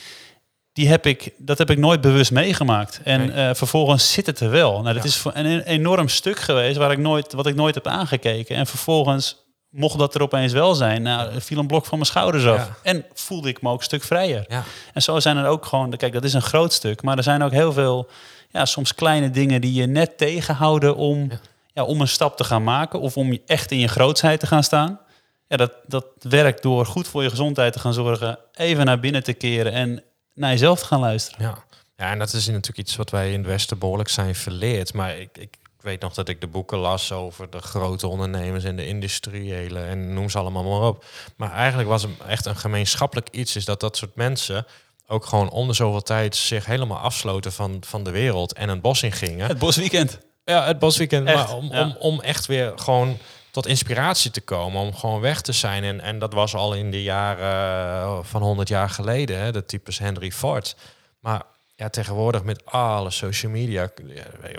die 0.80 0.88
heb 0.88 1.06
ik, 1.06 1.32
dat 1.36 1.58
heb 1.58 1.70
ik 1.70 1.78
nooit 1.78 2.00
bewust 2.00 2.30
meegemaakt. 2.32 3.00
En 3.04 3.20
Nee. 3.20 3.30
eh, 3.48 3.54
vervolgens 3.54 4.12
zit 4.12 4.26
het 4.26 4.40
er 4.40 4.50
wel. 4.50 4.72
Nou, 4.82 4.84
dat 4.94 5.02
Ja. 5.02 5.08
is 5.08 5.16
voor- 5.16 5.32
een, 5.34 5.60
enorm 5.60 6.08
stuk 6.08 6.38
geweest 6.38 6.76
waar 6.76 6.90
ik 6.92 6.98
nooit, 6.98 7.32
wat 7.32 7.46
ik 7.46 7.54
nooit 7.54 7.74
heb 7.74 7.86
aangekeken. 7.86 8.56
En 8.56 8.66
vervolgens 8.66 9.36
mocht 9.70 9.98
dat 9.98 10.14
er 10.14 10.22
opeens 10.22 10.52
wel 10.52 10.74
zijn. 10.74 11.02
Nou, 11.02 11.40
viel 11.40 11.58
een 11.58 11.66
blok 11.66 11.86
van 11.86 11.98
mijn 11.98 12.10
schouders 12.10 12.46
af. 12.46 12.56
Ja. 12.56 12.76
En 12.82 13.04
voelde 13.14 13.48
ik 13.48 13.62
me 13.62 13.70
ook 13.70 13.78
een 13.78 13.84
stuk 13.84 14.02
vrijer. 14.02 14.44
ja. 14.48 14.62
En 14.92 15.02
zo 15.02 15.20
zijn 15.20 15.36
er 15.36 15.46
ook 15.46 15.66
gewoon, 15.66 15.96
kijk, 15.96 16.12
dat 16.12 16.24
is 16.24 16.32
een 16.32 16.42
groot 16.42 16.72
stuk, 16.72 17.02
maar 17.02 17.16
er 17.16 17.22
zijn 17.22 17.42
ook 17.42 17.52
heel 17.52 17.72
veel, 17.72 18.08
ja, 18.50 18.64
soms 18.64 18.94
kleine 18.94 19.30
dingen 19.30 19.60
die 19.60 19.72
je 19.72 19.86
net 19.86 20.18
tegenhouden 20.18 20.96
om, 20.96 21.18
ja. 21.30 21.38
Ja. 21.72 21.84
om 21.84 22.00
een 22.00 22.08
stap 22.08 22.36
te 22.36 22.44
gaan 22.44 22.64
maken 22.64 23.00
of 23.00 23.16
om 23.16 23.32
je 23.32 23.42
echt 23.46 23.70
in 23.70 23.78
je 23.78 23.88
grootsheid 23.88 24.40
te 24.40 24.46
gaan 24.46 24.64
staan. 24.64 25.00
Ja, 25.48 25.56
dat, 25.56 25.72
dat 25.86 26.06
werkt 26.20 26.62
door 26.62 26.86
goed 26.86 27.08
voor 27.08 27.22
je 27.22 27.30
gezondheid 27.30 27.72
te 27.72 27.78
gaan 27.78 27.92
zorgen, 27.94 28.38
even 28.54 28.84
naar 28.84 29.00
binnen 29.00 29.22
te 29.22 29.32
keren 29.32 29.72
en 29.72 30.02
naar 30.40 30.50
jezelf 30.50 30.80
te 30.80 30.86
gaan 30.86 31.00
luisteren. 31.00 31.46
Ja. 31.46 31.64
ja, 31.96 32.10
en 32.10 32.18
dat 32.18 32.32
is 32.32 32.46
natuurlijk 32.46 32.78
iets 32.78 32.96
wat 32.96 33.10
wij 33.10 33.32
in 33.32 33.38
het 33.38 33.46
Westen 33.46 33.78
behoorlijk 33.78 34.08
zijn 34.08 34.34
verleerd. 34.34 34.94
Maar 34.94 35.18
ik, 35.18 35.38
ik 35.38 35.58
weet 35.80 36.00
nog 36.00 36.14
dat 36.14 36.28
ik 36.28 36.40
de 36.40 36.46
boeken 36.46 36.78
las 36.78 37.12
over 37.12 37.50
de 37.50 37.58
grote 37.58 38.06
ondernemers 38.06 38.64
en 38.64 38.76
de 38.76 38.86
industriële 38.86 39.80
en 39.80 40.14
noem 40.14 40.30
ze 40.30 40.38
allemaal 40.38 40.62
maar 40.62 40.88
op. 40.88 41.04
Maar 41.36 41.52
eigenlijk 41.52 41.88
was 41.88 42.02
het 42.02 42.10
echt 42.28 42.46
een 42.46 42.56
gemeenschappelijk 42.56 43.28
iets, 43.30 43.56
is 43.56 43.64
dat 43.64 43.80
dat 43.80 43.96
soort 43.96 44.14
mensen 44.14 44.66
ook 45.06 45.26
gewoon 45.26 45.50
om 45.50 45.66
de 45.66 45.72
zoveel 45.72 46.02
tijd 46.02 46.36
zich 46.36 46.66
helemaal 46.66 46.98
afsloten 46.98 47.52
van, 47.52 47.76
van 47.86 48.04
de 48.04 48.10
wereld 48.10 48.52
en 48.52 48.68
een 48.68 48.80
bos 48.80 49.02
in 49.02 49.12
gingen. 49.12 49.46
Het 49.48 49.58
bosweekend. 49.58 50.18
Ja, 50.44 50.64
het 50.66 50.78
bosweekend. 50.78 51.28
Echt, 51.28 51.36
maar 51.36 51.56
om, 51.56 51.72
ja. 51.72 51.82
om, 51.82 51.96
om 51.98 52.20
echt 52.20 52.46
weer 52.46 52.72
gewoon 52.76 53.18
tot 53.50 53.66
inspiratie 53.66 54.30
te 54.30 54.40
komen. 54.40 54.80
Om 54.80 54.94
gewoon 54.94 55.20
weg 55.20 55.40
te 55.40 55.52
zijn. 55.52 55.84
En, 55.84 56.00
en 56.00 56.18
dat 56.18 56.32
was 56.32 56.54
al 56.54 56.74
in 56.74 56.90
de 56.90 57.02
jaren 57.02 58.02
eh, 58.02 58.18
van 58.22 58.42
100 58.42 58.68
jaar 58.68 58.90
geleden. 58.90 59.38
Hè, 59.38 59.52
de 59.52 59.64
types 59.64 59.98
Henry 59.98 60.30
Ford. 60.30 60.76
Maar 61.20 61.42
ja, 61.76 61.88
tegenwoordig 61.88 62.42
met 62.42 62.64
alle 62.64 63.10
social 63.10 63.52
media. 63.52 63.90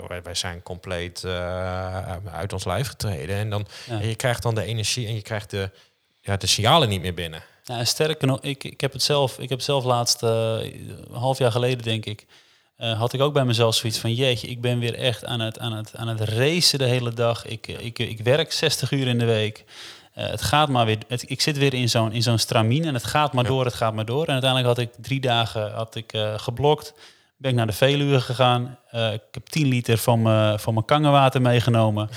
wij, 0.08 0.22
wij 0.22 0.34
zijn 0.34 0.62
compleet 0.62 1.24
eh, 1.24 2.16
uit 2.32 2.52
ons 2.52 2.64
lijf 2.64 2.88
getreden. 2.88 3.36
En, 3.36 3.50
dan, 3.50 3.66
Ja. 3.86 4.00
en 4.00 4.08
je 4.08 4.14
krijgt 4.16 4.42
dan 4.42 4.54
de 4.54 4.64
energie 4.64 5.06
en 5.06 5.14
je 5.14 5.22
krijgt 5.22 5.50
de, 5.50 5.70
ja, 6.20 6.36
de 6.36 6.46
signalen 6.46 6.88
niet 6.88 7.00
meer 7.02 7.14
binnen. 7.14 7.42
Ja, 7.64 7.84
sterker 7.84 8.26
nog, 8.26 8.40
ik, 8.40 8.64
ik 8.64 8.80
heb 8.80 8.92
het 8.92 9.02
zelf, 9.02 9.38
ik 9.38 9.48
heb 9.48 9.60
zelf 9.60 9.84
laatst, 9.84 10.22
eh, 10.22 10.28
een 10.30 11.06
half 11.12 11.38
jaar 11.38 11.52
geleden 11.52 11.84
denk 11.84 12.06
ik, 12.06 12.26
eh, 12.82 12.98
had 12.98 13.12
ik 13.12 13.20
ook 13.20 13.32
bij 13.32 13.44
mezelf 13.44 13.74
zoiets 13.74 13.98
van, 13.98 14.14
jeetje, 14.14 14.46
ik 14.48 14.60
ben 14.60 14.78
weer 14.78 14.94
echt 14.94 15.24
aan 15.24 15.40
het, 15.40 15.58
aan 15.58 15.72
het, 15.72 15.96
aan 15.96 16.08
het 16.08 16.20
racen 16.20 16.78
de 16.78 16.84
hele 16.84 17.12
dag. 17.12 17.46
Ik, 17.46 17.68
eh, 17.68 17.84
ik, 17.84 17.98
ik 17.98 18.20
werk 18.20 18.52
60 18.52 18.90
uur 18.90 19.06
in 19.06 19.18
de 19.18 19.24
week. 19.24 19.64
Eh, 20.14 20.26
het 20.26 20.42
gaat 20.42 20.68
maar 20.68 20.86
weer, 20.86 20.98
het, 21.08 21.30
ik 21.30 21.40
zit 21.40 21.58
weer 21.58 21.74
in 21.74 21.88
zo'n, 21.88 22.12
in 22.12 22.22
zo'n 22.22 22.38
stramien 22.38 22.84
en 22.84 22.94
het 22.94 23.04
gaat 23.04 23.32
maar 23.32 23.44
Ja. 23.44 23.50
door, 23.50 23.64
het 23.64 23.74
gaat 23.74 23.94
maar 23.94 24.04
door. 24.04 24.26
En 24.26 24.32
uiteindelijk 24.32 24.68
had 24.68 24.78
ik 24.86 24.90
drie 25.00 25.20
dagen 25.20 25.72
had 25.72 25.94
ik, 25.94 26.12
eh, 26.12 26.38
geblokt. 26.38 26.94
Ben 27.36 27.50
ik 27.50 27.56
naar 27.56 27.66
de 27.66 27.72
Veluwe 27.72 28.20
gegaan. 28.20 28.78
Ik 28.92 29.20
heb 29.30 29.46
10 29.46 29.66
liter 29.66 29.98
van 29.98 30.22
mijn, 30.22 30.58
van 30.58 30.74
mijn 30.74 30.86
kangenwater 30.86 31.42
meegenomen. 31.42 32.08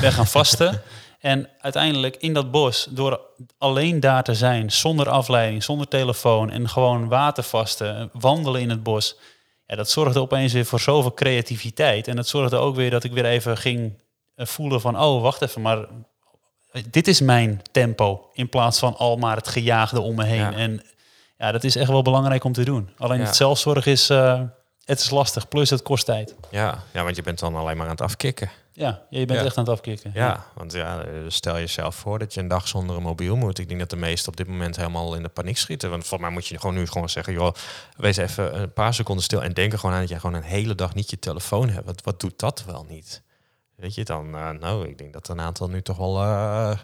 Ben 0.00 0.12
gaan 0.12 0.26
vasten. 0.26 0.82
En 1.20 1.48
uiteindelijk 1.60 2.16
in 2.16 2.34
dat 2.34 2.50
bos, 2.50 2.86
door 2.90 3.20
alleen 3.58 4.00
daar 4.00 4.22
te 4.22 4.34
zijn, 4.34 4.72
zonder 4.72 5.08
afleiding, 5.08 5.62
zonder 5.62 5.88
telefoon 5.88 6.50
en 6.50 6.68
gewoon 6.68 7.08
watervasten, 7.08 8.10
wandelen 8.12 8.60
in 8.60 8.70
het 8.70 8.82
bos. 8.82 9.16
Ja, 9.70 9.76
dat 9.76 9.90
zorgde 9.90 10.20
opeens 10.20 10.52
weer 10.52 10.64
voor 10.64 10.80
zoveel 10.80 11.14
creativiteit. 11.14 12.08
En 12.08 12.16
dat 12.16 12.28
zorgde 12.28 12.56
ook 12.56 12.74
weer 12.76 12.90
dat 12.90 13.04
ik 13.04 13.12
weer 13.12 13.24
even 13.24 13.56
ging 13.56 13.98
eh, 14.34 14.46
voelen 14.46 14.80
van, 14.80 15.00
oh, 15.00 15.22
wacht 15.22 15.42
even, 15.42 15.62
maar 15.62 15.86
dit 16.90 17.08
is 17.08 17.20
mijn 17.20 17.62
tempo. 17.72 18.28
In 18.32 18.48
plaats 18.48 18.78
van 18.78 18.96
al 18.96 19.16
maar 19.16 19.36
het 19.36 19.48
gejaagde 19.48 20.00
om 20.00 20.14
me 20.14 20.24
heen. 20.24 20.38
Ja. 20.38 20.52
En 20.52 20.82
ja, 21.38 21.52
dat 21.52 21.64
is 21.64 21.76
echt 21.76 21.88
wel 21.90 22.02
belangrijk 22.02 22.44
om 22.44 22.52
te 22.52 22.64
doen. 22.64 22.90
Alleen 22.98 23.18
Ja. 23.18 23.24
het 23.24 23.36
zelfzorg 23.36 23.86
is, 23.86 24.10
eh, 24.10 24.40
het 24.84 25.00
is 25.00 25.10
lastig, 25.10 25.48
plus 25.48 25.70
het 25.70 25.82
kost 25.82 26.04
tijd. 26.04 26.34
Ja, 26.50 26.82
ja, 26.92 27.02
want 27.04 27.16
je 27.16 27.22
bent 27.22 27.38
dan 27.38 27.56
alleen 27.56 27.76
maar 27.76 27.86
aan 27.86 27.92
het 27.92 28.00
afkicken. 28.00 28.50
Ja, 28.80 29.02
je 29.10 29.26
bent 29.26 29.38
Ja. 29.38 29.44
echt 29.44 29.56
aan 29.56 29.64
het 29.64 29.72
afkicken. 29.72 30.10
Ja, 30.14 30.44
want 30.54 30.72
ja, 30.72 31.04
stel 31.28 31.54
jezelf 31.58 31.94
voor 31.94 32.18
dat 32.18 32.34
je 32.34 32.40
een 32.40 32.48
dag 32.48 32.68
zonder 32.68 32.96
een 32.96 33.02
mobiel 33.02 33.36
moet. 33.36 33.58
Ik 33.58 33.68
denk 33.68 33.80
dat 33.80 33.90
de 33.90 33.96
meesten 33.96 34.28
op 34.28 34.36
dit 34.36 34.46
moment 34.46 34.76
helemaal 34.76 35.14
in 35.14 35.22
de 35.22 35.28
paniek 35.28 35.56
schieten. 35.56 35.90
Want 35.90 36.02
volgens 36.06 36.20
mij 36.20 36.30
moet 36.30 36.46
je 36.46 36.58
gewoon 36.58 36.74
nu 36.74 36.86
gewoon 36.86 37.08
zeggen, 37.08 37.32
joh, 37.32 37.52
wees 37.96 38.16
even 38.16 38.60
een 38.60 38.72
paar 38.72 38.94
seconden 38.94 39.24
stil 39.24 39.42
en 39.42 39.52
denk 39.52 39.72
er 39.72 39.78
gewoon 39.78 39.94
aan 39.94 40.00
dat 40.00 40.10
jij 40.10 40.18
gewoon 40.18 40.36
een 40.36 40.42
hele 40.42 40.74
dag 40.74 40.94
niet 40.94 41.10
je 41.10 41.18
telefoon 41.18 41.68
hebt. 41.68 41.86
Wat, 41.86 42.02
wat 42.04 42.20
doet 42.20 42.38
dat 42.38 42.64
wel 42.66 42.86
niet? 42.88 43.22
Weet 43.76 43.94
je 43.94 44.04
dan, 44.04 44.34
eh, 44.34 44.50
nou, 44.50 44.88
ik 44.88 44.98
denk 44.98 45.12
dat 45.12 45.28
een 45.28 45.40
aantal 45.40 45.68
nu 45.68 45.82
toch 45.82 45.96
wel 45.96 46.22
eh 46.22 46.78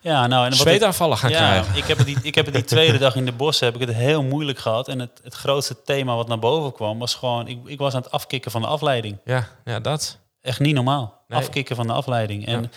Ja, 0.00 0.26
nou, 0.26 0.44
en 0.44 0.50
wat 0.50 0.58
zweetaanvallen 0.58 1.16
gaan 1.18 1.30
ja, 1.30 1.36
krijgen. 1.36 1.76
Ik 1.76 1.84
heb, 1.84 1.98
het 1.98 2.06
die, 2.06 2.18
ik 2.22 2.34
heb 2.34 2.44
het 2.44 2.54
die 2.54 2.64
tweede 2.64 2.98
dag 2.98 3.14
in 3.16 3.24
de 3.24 3.32
bossen 3.32 3.66
heb 3.66 3.74
ik 3.80 3.86
het 3.88 3.96
heel 3.96 4.22
moeilijk 4.22 4.58
gehad. 4.58 4.88
En 4.88 4.98
het, 4.98 5.20
het 5.22 5.34
grootste 5.34 5.82
thema 5.82 6.16
wat 6.16 6.28
naar 6.28 6.38
boven 6.38 6.72
kwam 6.72 6.98
was 6.98 7.14
gewoon... 7.14 7.48
Ik, 7.48 7.58
ik 7.64 7.78
was 7.78 7.94
aan 7.94 8.02
het 8.02 8.10
afkicken 8.10 8.50
van 8.50 8.60
de 8.60 8.66
afleiding. 8.66 9.18
Ja, 9.24 9.48
ja, 9.64 9.80
dat. 9.80 10.18
Echt 10.40 10.60
niet 10.60 10.74
normaal. 10.74 11.17
Nee. 11.28 11.38
Afkicken 11.40 11.76
van 11.76 11.86
de 11.86 11.92
afleiding. 11.92 12.46
En 12.46 12.62
Ja. 12.62 12.68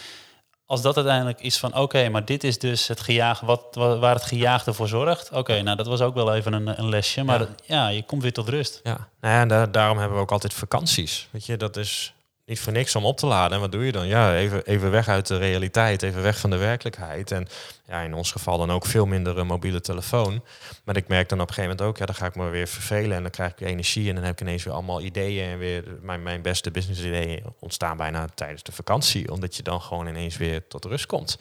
als 0.66 0.82
dat 0.82 0.96
uiteindelijk 0.96 1.42
is 1.42 1.58
van... 1.58 1.76
Oké, 1.78 2.10
maar 2.10 2.26
dit 2.26 2.44
is 2.44 2.60
dus 2.60 2.88
het 2.88 3.02
gejaag, 3.02 3.40
wat, 3.40 3.64
wa- 3.72 3.98
waar 3.98 4.16
het 4.16 4.24
gejaagde 4.24 4.74
voor 4.74 4.88
zorgt. 4.88 5.32
Oké, 5.32 5.62
nou 5.62 5.78
dat 5.78 5.88
was 5.88 6.02
ook 6.02 6.14
wel 6.14 6.34
even 6.36 6.54
een, 6.54 6.80
een 6.80 6.90
lesje. 6.90 7.24
Maar 7.24 7.48
Ja. 7.66 7.88
je 7.88 8.04
komt 8.04 8.22
weer 8.22 8.34
tot 8.34 8.50
rust. 8.50 8.80
Ja, 8.84 9.08
nou 9.22 9.34
ja 9.36 9.42
en 9.42 9.48
da- 9.48 9.66
daarom 9.66 9.98
hebben 9.98 10.18
we 10.18 10.24
ook 10.24 10.32
altijd 10.32 10.54
vakanties. 10.54 11.28
Weet 11.32 11.46
je, 11.46 11.58
dat 11.58 11.78
is 11.78 12.14
niet 12.52 12.60
voor 12.60 12.74
niks 12.74 12.96
om 12.96 13.06
op 13.06 13.18
te 13.18 13.26
laden. 13.26 13.52
En 13.54 13.60
wat 13.60 13.72
doe 13.72 13.86
je 13.86 13.92
dan? 13.92 14.08
Ja, 14.08 14.36
even, 14.36 14.66
even 14.66 14.92
weg 14.92 15.08
uit 15.08 15.28
de 15.28 15.38
realiteit, 15.38 16.02
even 16.02 16.22
weg 16.22 16.40
van 16.40 16.50
de 16.50 16.58
werkelijkheid. 16.58 17.32
En 17.32 17.48
ja, 17.88 18.02
in 18.02 18.14
ons 18.14 18.32
geval 18.32 18.58
dan 18.58 18.72
ook 18.72 18.86
veel 18.86 19.06
minder 19.06 19.38
een 19.38 19.48
mobiele 19.48 19.82
telefoon. 19.82 20.44
Maar 20.84 20.96
ik 20.96 21.08
merk 21.08 21.30
dan 21.30 21.42
op 21.42 21.48
een 21.48 21.54
gegeven 21.54 21.78
moment 21.78 21.90
ook, 21.90 21.98
ja, 21.98 22.06
dan 22.06 22.16
ga 22.16 22.26
ik 22.26 22.36
me 22.36 22.50
weer 22.50 22.68
vervelen 22.68 23.16
en 23.18 23.22
dan 23.22 23.32
krijg 23.32 23.52
ik 23.52 23.62
energie 23.62 24.10
en 24.10 24.16
dan 24.16 24.24
heb 24.24 24.34
ik 24.34 24.42
ineens 24.42 24.64
weer 24.64 24.74
allemaal 24.74 25.02
ideeën 25.02 25.50
en 25.50 25.58
weer 25.58 25.84
mijn, 26.02 26.24
mijn 26.24 26.42
beste 26.42 26.72
business 26.72 27.02
ideeën 27.02 27.44
ontstaan 27.60 27.98
bijna 27.98 28.28
tijdens 28.36 28.64
de 28.64 28.72
vakantie, 28.72 29.32
omdat 29.32 29.56
je 29.56 29.64
dan 29.64 29.82
gewoon 29.82 30.08
ineens 30.08 30.38
weer 30.38 30.68
tot 30.68 30.86
rust 30.86 31.06
komt. 31.06 31.38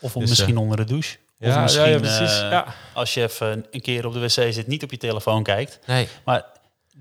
Of 0.00 0.14
om 0.14 0.20
Dus, 0.20 0.30
misschien 0.30 0.54
eh, 0.54 0.60
onder 0.60 0.76
de 0.76 0.84
douche. 0.84 1.16
Of 1.40 1.60
misschien 1.60 1.88
ja, 1.90 1.98
precies. 1.98 2.40
eh, 2.40 2.50
ja. 2.50 2.66
als 2.94 3.14
je 3.14 3.22
even 3.22 3.66
een 3.70 3.80
keer 3.80 4.06
op 4.06 4.12
de 4.12 4.20
wc 4.20 4.28
zit, 4.52 4.66
niet 4.66 4.82
op 4.82 4.90
je 4.90 4.96
telefoon 4.96 5.42
kijkt. 5.42 5.78
Nee, 5.86 6.08
Maar 6.24 6.44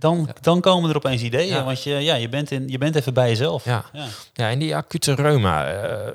dan, 0.04 0.30
dan 0.42 0.62
komen 0.62 0.90
er 0.90 0.96
opeens 0.96 1.22
ideeën. 1.22 1.48
Ja. 1.48 1.64
Want 1.64 1.84
je, 1.84 1.94
ja, 1.94 2.16
je, 2.16 2.30
bent 2.30 2.52
in, 2.52 2.68
je 2.68 2.78
bent 2.78 2.96
even 2.96 3.14
bij 3.14 3.30
jezelf. 3.30 3.66
ja. 3.66 3.86
Ja. 3.94 4.06
Ja, 4.34 4.50
en 4.50 4.60
die 4.60 4.76
acute 4.76 5.14
reuma, 5.14 5.68
eh, 5.68 6.12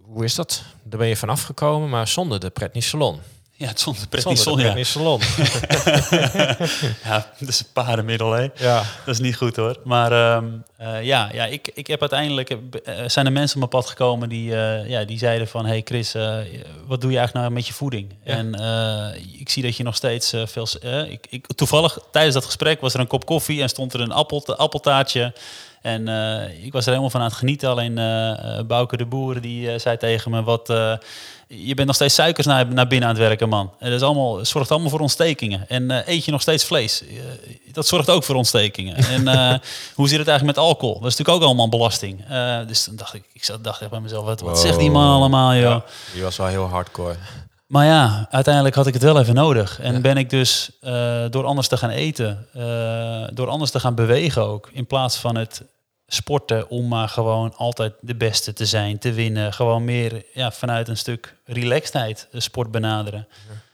hoe 0.00 0.24
is 0.24 0.34
dat? 0.34 0.62
Daar 0.82 0.98
ben 0.98 1.08
je 1.08 1.16
van 1.16 1.28
afgekomen, 1.28 1.88
maar 1.88 2.08
zonder 2.08 2.40
de 2.40 2.50
Prednisolon. 2.50 3.20
Ja, 3.60 3.68
het 3.68 3.80
zonder 3.80 4.08
prednison, 4.08 4.56
de 4.56 4.62
ja. 4.62 4.66
Prednisolon. 4.66 5.20
ja. 7.04 7.26
Dat 7.38 7.48
is 7.48 7.60
een 7.60 7.66
paardenmiddel, 7.72 8.32
hè. 8.32 8.46
ja. 8.54 8.82
Dat 9.04 9.14
is 9.14 9.20
niet 9.20 9.36
goed, 9.36 9.56
hoor. 9.56 9.76
Maar 9.84 10.12
ehm, 10.12 10.46
eh, 10.76 11.02
ja, 11.02 11.28
ja 11.32 11.46
ik, 11.46 11.70
ik 11.74 11.86
heb 11.86 12.00
uiteindelijk... 12.00 12.50
eh, 12.50 12.58
zijn 13.06 13.26
er 13.26 13.32
mensen 13.32 13.62
op 13.62 13.70
mijn 13.70 13.82
pad 13.82 13.90
gekomen 13.90 14.28
die, 14.28 14.56
eh, 14.56 14.88
ja, 14.88 15.04
die 15.04 15.18
zeiden 15.18 15.48
van... 15.48 15.66
Hey 15.66 15.80
Chris, 15.84 16.14
eh, 16.14 16.36
wat 16.86 17.00
doe 17.00 17.10
je 17.10 17.16
eigenlijk 17.16 17.34
nou 17.34 17.50
met 17.50 17.66
je 17.66 17.72
voeding? 17.72 18.14
Ja. 18.24 18.34
En 18.34 18.54
eh, 18.54 19.22
ik 19.40 19.48
zie 19.48 19.62
dat 19.62 19.76
je 19.76 19.82
nog 19.82 19.96
steeds 19.96 20.32
eh, 20.32 20.46
veel... 20.46 20.66
eh, 20.82 21.10
ik, 21.10 21.26
ik, 21.30 21.46
toevallig, 21.54 21.98
tijdens 22.12 22.34
dat 22.34 22.44
gesprek 22.44 22.80
was 22.80 22.94
er 22.94 23.00
een 23.00 23.06
kop 23.06 23.26
koffie... 23.26 23.62
en 23.62 23.68
stond 23.68 23.94
er 23.94 24.00
een 24.00 24.12
appel, 24.12 24.56
appeltaartje... 24.56 25.32
En 25.80 26.08
eh, 26.08 26.64
ik 26.64 26.72
was 26.72 26.82
er 26.82 26.88
helemaal 26.88 27.10
van 27.10 27.20
aan 27.20 27.26
het 27.26 27.36
genieten. 27.36 27.68
Alleen 27.68 27.98
eh 27.98 28.58
eh, 28.58 28.66
Bouke 28.66 28.96
de 28.96 29.06
Boer 29.06 29.40
die 29.40 29.78
zei 29.78 29.96
tegen 29.96 30.30
me: 30.30 30.42
wat, 30.42 30.66
Je 31.48 31.74
bent 31.74 31.86
nog 31.86 31.94
steeds 31.96 32.14
suikers 32.14 32.46
naar, 32.46 32.66
naar 32.66 32.86
binnen 32.86 33.08
aan 33.08 33.14
het 33.14 33.24
werken, 33.24 33.48
man. 33.48 33.70
En 33.78 33.90
dat 33.90 34.00
is 34.00 34.06
allemaal, 34.06 34.44
zorgt 34.44 34.70
allemaal 34.70 34.90
voor 34.90 35.00
ontstekingen. 35.00 35.68
En 35.68 35.90
eet 36.10 36.24
je 36.24 36.30
nog 36.30 36.40
steeds 36.40 36.64
vlees? 36.64 37.02
Dat 37.72 37.86
zorgt 37.86 38.10
ook 38.10 38.24
voor 38.24 38.34
ontstekingen. 38.34 38.96
en 39.14 39.24
hoe 39.94 40.08
zit 40.08 40.18
het 40.18 40.28
eigenlijk 40.28 40.56
met 40.56 40.66
alcohol? 40.66 41.00
Dat 41.00 41.10
is 41.10 41.16
natuurlijk 41.16 41.36
ook 41.38 41.44
allemaal 41.48 41.68
belasting. 41.68 42.24
Dus 42.66 42.84
dan 42.84 42.96
dacht 42.96 43.14
ik, 43.14 43.24
ik 43.32 43.44
zat- 43.44 43.64
dacht 43.64 43.80
echt 43.80 43.90
bij 43.90 44.00
mezelf: 44.00 44.24
wat, 44.24 44.40
wat 44.40 44.60
zegt 44.60 44.78
die 44.78 44.90
man 44.90 45.14
allemaal, 45.16 45.54
joh? 45.54 45.62
Ja, 45.62 45.84
die 46.12 46.22
was 46.22 46.36
wel 46.36 46.46
heel 46.46 46.66
hardcore. 46.66 47.16
Maar 47.70 47.86
ja, 47.86 48.26
uiteindelijk 48.30 48.74
had 48.74 48.86
ik 48.86 48.94
het 48.94 49.02
wel 49.02 49.18
even 49.20 49.34
nodig. 49.34 49.80
En 49.80 49.92
Ja. 49.94 50.00
ben 50.00 50.16
ik 50.16 50.30
dus 50.30 50.70
eh, 50.80 51.24
door 51.30 51.44
anders 51.44 51.68
te 51.68 51.76
gaan 51.76 51.90
eten, 51.90 52.46
eh, 52.52 53.24
door 53.32 53.48
anders 53.48 53.70
te 53.70 53.80
gaan 53.80 53.94
bewegen 53.94 54.42
ook, 54.46 54.68
in 54.72 54.86
plaats 54.86 55.16
van 55.16 55.36
het 55.36 55.62
sporten 56.06 56.70
om 56.70 56.88
maar 56.88 57.08
gewoon 57.08 57.54
altijd 57.56 57.92
de 58.00 58.14
beste 58.14 58.52
te 58.52 58.66
zijn, 58.66 58.98
te 58.98 59.12
winnen, 59.12 59.52
gewoon 59.52 59.84
meer 59.84 60.24
ja, 60.34 60.50
vanuit 60.52 60.88
een 60.88 60.96
stuk 60.96 61.36
relaxedheid 61.44 62.28
de 62.30 62.40
sport 62.40 62.70
benaderen. 62.70 63.26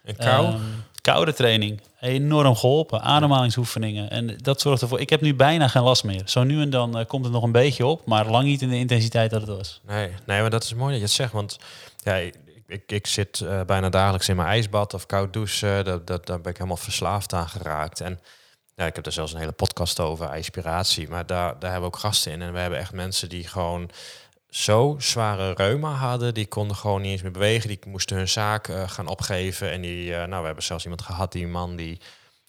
En 0.04 0.16
kou? 0.16 0.46
Ehm, 0.46 0.60
koude 1.00 1.32
training, 1.32 1.80
enorm 2.00 2.56
geholpen, 2.56 3.02
ademhalingsoefeningen. 3.02 4.10
En 4.10 4.36
dat 4.42 4.60
zorgt 4.60 4.82
ervoor, 4.82 5.00
ik 5.00 5.10
heb 5.10 5.20
nu 5.20 5.34
bijna 5.34 5.68
geen 5.68 5.82
last 5.82 6.04
meer. 6.04 6.22
Zo 6.24 6.42
nu 6.44 6.60
en 6.60 6.70
dan 6.70 6.98
eh, 6.98 7.06
komt 7.06 7.24
het 7.24 7.32
nog 7.32 7.42
een 7.42 7.52
beetje 7.52 7.86
op, 7.86 8.06
maar 8.06 8.30
lang 8.30 8.44
niet 8.44 8.62
in 8.62 8.68
de 8.68 8.78
intensiteit 8.78 9.30
dat 9.30 9.40
het 9.40 9.56
was. 9.56 9.80
nee, 9.86 10.10
nee, 10.26 10.40
maar 10.40 10.50
dat 10.50 10.64
is 10.64 10.74
mooi 10.74 10.88
dat 10.90 10.96
je 10.98 11.04
het 11.06 11.14
zegt. 11.14 11.32
Want 11.32 11.58
ja, 12.02 12.20
ik, 12.66 12.92
ik, 12.92 13.06
zit 13.06 13.40
eh, 13.40 13.60
bijna 13.60 13.88
dagelijks 13.88 14.28
in 14.28 14.36
mijn 14.36 14.48
ijsbad 14.48 14.94
of 14.94 15.06
koud 15.06 15.32
douchen. 15.32 15.84
Dat, 15.84 16.06
dat, 16.06 16.26
daar 16.26 16.40
ben 16.40 16.50
ik 16.50 16.56
helemaal 16.56 16.76
verslaafd 16.76 17.32
aan 17.32 17.48
geraakt. 17.48 18.00
En 18.00 18.20
ja, 18.74 18.86
ik 18.86 18.96
heb 18.96 19.06
er 19.06 19.12
zelfs 19.12 19.32
een 19.32 19.38
hele 19.38 19.52
podcast 19.52 20.00
over, 20.00 20.34
inspiratie. 20.34 21.08
Maar 21.08 21.26
daar, 21.26 21.58
daar 21.58 21.70
hebben 21.70 21.90
we 21.90 21.96
ook 21.96 22.02
gasten 22.02 22.32
in. 22.32 22.42
En 22.42 22.52
we 22.52 22.58
hebben 22.58 22.78
echt 22.78 22.92
mensen 22.92 23.28
die 23.28 23.48
gewoon 23.48 23.90
zo 24.48 24.96
zware 24.98 25.52
reuma 25.52 25.92
hadden. 25.92 26.34
Die 26.34 26.46
konden 26.46 26.76
gewoon 26.76 27.02
niet 27.02 27.10
eens 27.10 27.22
meer 27.22 27.30
bewegen. 27.30 27.68
Die 27.68 27.78
moesten 27.86 28.16
hun 28.16 28.28
zaak 28.28 28.68
eh, 28.68 28.88
gaan 28.88 29.06
opgeven. 29.06 29.70
En 29.70 29.80
die, 29.80 30.14
eh, 30.14 30.26
nou, 30.26 30.40
we 30.40 30.46
hebben 30.46 30.64
zelfs 30.64 30.82
iemand 30.82 31.02
gehad, 31.02 31.32
die 31.32 31.46
man 31.46 31.76
die 31.76 32.00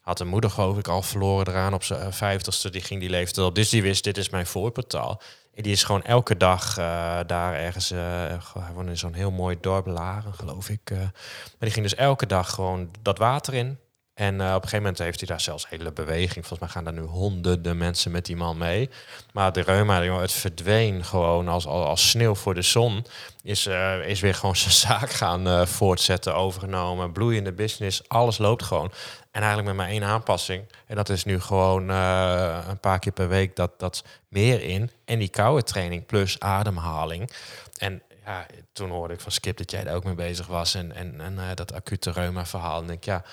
had 0.02 0.20
een 0.20 0.28
moeder 0.28 0.50
geloof 0.50 0.78
ik 0.78 0.88
al 0.88 1.02
verloren 1.02 1.48
eraan 1.48 1.74
op 1.74 1.84
zijn 1.84 2.14
vijftigste. 2.14 2.70
Die 2.70 2.82
ging 2.82 3.00
die 3.00 3.10
leeftijd 3.10 3.48
op. 3.48 3.56
Dus 3.56 3.70
die 3.70 3.82
wist, 3.82 4.04
dit 4.04 4.18
is 4.18 4.30
mijn 4.30 4.48
voorportaal. 4.48 5.22
Die 5.62 5.72
is 5.72 5.84
gewoon 5.84 6.04
elke 6.04 6.38
dag 6.38 6.78
eh, 6.78 7.20
daar 7.26 7.54
ergens, 7.54 7.92
eh 7.92 8.42
gewoon 8.42 8.90
in 8.90 8.98
zo'n 8.98 9.14
heel 9.14 9.32
mooi 9.32 9.58
dorp, 9.62 9.86
Laren 9.86 10.34
geloof 10.34 10.70
ik. 10.70 10.90
eh. 10.92 10.98
maar 10.98 11.12
die 11.60 11.72
ging 11.72 11.86
dus 11.86 11.96
elke 11.96 12.26
dag 12.26 12.50
gewoon 12.54 12.92
dat 13.02 13.18
water 13.18 13.54
in. 13.54 13.80
En 14.18 14.42
eh, 14.42 14.48
op 14.48 14.54
een 14.54 14.62
gegeven 14.62 14.78
moment 14.78 14.98
heeft 14.98 15.20
hij 15.20 15.28
daar 15.28 15.42
zelfs 15.42 15.70
hele 15.70 15.92
beweging. 15.92 16.46
Volgens 16.46 16.60
mij 16.60 16.70
gaan 16.70 16.84
daar 16.84 16.94
nu 16.94 17.02
honderden 17.02 17.78
mensen 17.78 18.12
met 18.12 18.26
die 18.26 18.36
man 18.36 18.58
mee. 18.58 18.90
Maar 19.34 19.54
de 19.54 19.62
reuma, 19.62 20.02
het 20.02 20.32
verdween 20.32 21.04
gewoon 21.04 21.48
als, 21.48 21.66
als, 21.66 22.10
sneeuw 22.10 22.36
voor 22.36 22.54
de 22.54 22.62
zon. 22.62 23.06
Is, 23.44 23.66
eh, 23.66 24.08
is 24.08 24.20
weer 24.20 24.34
gewoon 24.34 24.56
zijn 24.66 24.74
zaak 24.74 25.10
gaan 25.10 25.48
eh, 25.48 25.66
voortzetten, 25.66 26.36
overgenomen. 26.36 27.12
Bloeiende 27.12 27.54
business, 27.54 28.02
alles 28.08 28.38
loopt 28.38 28.64
gewoon. 28.64 28.92
En 29.32 29.42
eigenlijk 29.42 29.68
met 29.68 29.76
maar 29.76 29.88
één 29.88 30.04
aanpassing. 30.04 30.64
En 30.86 30.96
dat 30.96 31.10
is 31.10 31.24
nu 31.24 31.40
gewoon 31.40 31.90
een 31.90 32.80
paar 32.80 33.00
keer 33.00 33.12
per 33.12 33.28
week 33.28 33.56
dat, 33.56 33.80
dat 33.80 34.04
meer 34.28 34.62
in. 34.62 34.92
En 35.06 35.20
die 35.20 35.30
koude 35.30 35.64
training 35.64 36.06
plus 36.06 36.40
ademhaling. 36.40 37.32
En 37.78 38.02
ja, 38.26 38.46
toen 38.74 38.90
hoorde 38.90 39.14
ik 39.14 39.20
van 39.20 39.32
Skip 39.32 39.58
dat 39.58 39.72
jij 39.72 39.84
daar 39.84 39.96
ook 39.96 40.04
mee 40.04 40.16
bezig 40.16 40.48
was. 40.48 40.76
En, 40.76 40.96
en, 40.96 41.56
dat 41.56 41.74
acute 41.74 42.12
reuma 42.12 42.46
verhaal. 42.46 42.78
En 42.78 42.82
ik 42.82 42.88
denk, 42.88 43.04
ja, 43.04 43.24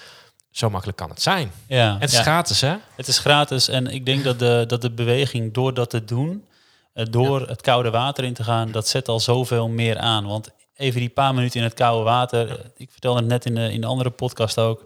zo 0.57 0.71
makkelijk 0.71 0.99
kan 0.99 1.11
het 1.11 1.23
zijn. 1.23 1.53
Ja, 1.67 1.95
En 1.95 2.01
het 2.01 2.11
is 2.11 2.17
ja. 2.17 2.23
gratis, 2.23 2.61
hè? 2.61 2.75
Het 2.97 3.09
is 3.09 3.19
gratis 3.19 3.69
en 3.69 3.87
ik 3.87 4.07
denk 4.07 4.25
dat 4.25 4.39
de, 4.39 4.65
dat 4.67 4.83
de 4.83 4.91
beweging 4.91 5.55
door 5.55 5.75
dat 5.75 5.91
te 5.91 6.05
doen, 6.05 6.45
eh, 6.93 7.07
door 7.11 7.49
het 7.49 7.61
koude 7.61 7.91
water 7.91 8.25
in 8.25 8.35
te 8.35 8.45
gaan, 8.45 8.73
dat 8.73 8.89
zet 8.89 9.09
al 9.09 9.21
zoveel 9.21 9.69
meer 9.69 9.99
aan. 9.99 10.27
Want 10.27 10.51
even 10.77 11.01
die 11.01 11.09
paar 11.09 11.35
minuten 11.35 11.59
in 11.61 11.67
het 11.67 11.75
koude 11.75 12.05
water, 12.05 12.51
eh, 12.51 12.65
ik 12.77 12.91
vertelde 12.91 13.19
het 13.19 13.29
net 13.29 13.45
in 13.45 13.55
de, 13.55 13.73
in 13.73 13.81
de 13.81 13.87
andere 13.87 14.11
podcast 14.11 14.59
ook, 14.59 14.85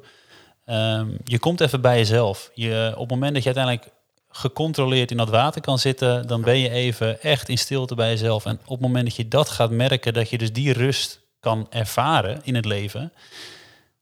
ehm, 0.65 1.07
je 1.25 1.39
komt 1.39 1.61
even 1.61 1.81
bij 1.81 1.97
jezelf. 1.97 2.51
Je, 2.55 2.93
op 2.95 3.01
het 3.01 3.11
moment 3.11 3.35
dat 3.35 3.43
je 3.43 3.55
uiteindelijk 3.55 3.95
gecontroleerd 4.31 5.11
in 5.11 5.17
dat 5.17 5.29
water 5.31 5.61
kan 5.61 5.79
zitten, 5.79 6.27
dan 6.27 6.43
ben 6.43 6.59
je 6.59 6.71
even 6.71 7.23
echt 7.23 7.49
in 7.49 7.59
stilte 7.59 7.95
bij 7.95 8.09
jezelf. 8.09 8.45
En 8.45 8.61
op 8.65 8.69
het 8.69 8.81
moment 8.81 9.05
dat 9.05 9.17
je 9.17 9.29
dat 9.29 9.49
gaat 9.49 9.71
merken, 9.71 10.15
dat 10.15 10.31
je 10.31 10.39
dus 10.39 10.53
die 10.53 10.73
rust 10.73 11.21
kan 11.41 11.67
ervaren 11.71 12.41
in 12.43 12.55
het 12.55 12.65
leven, 12.65 13.13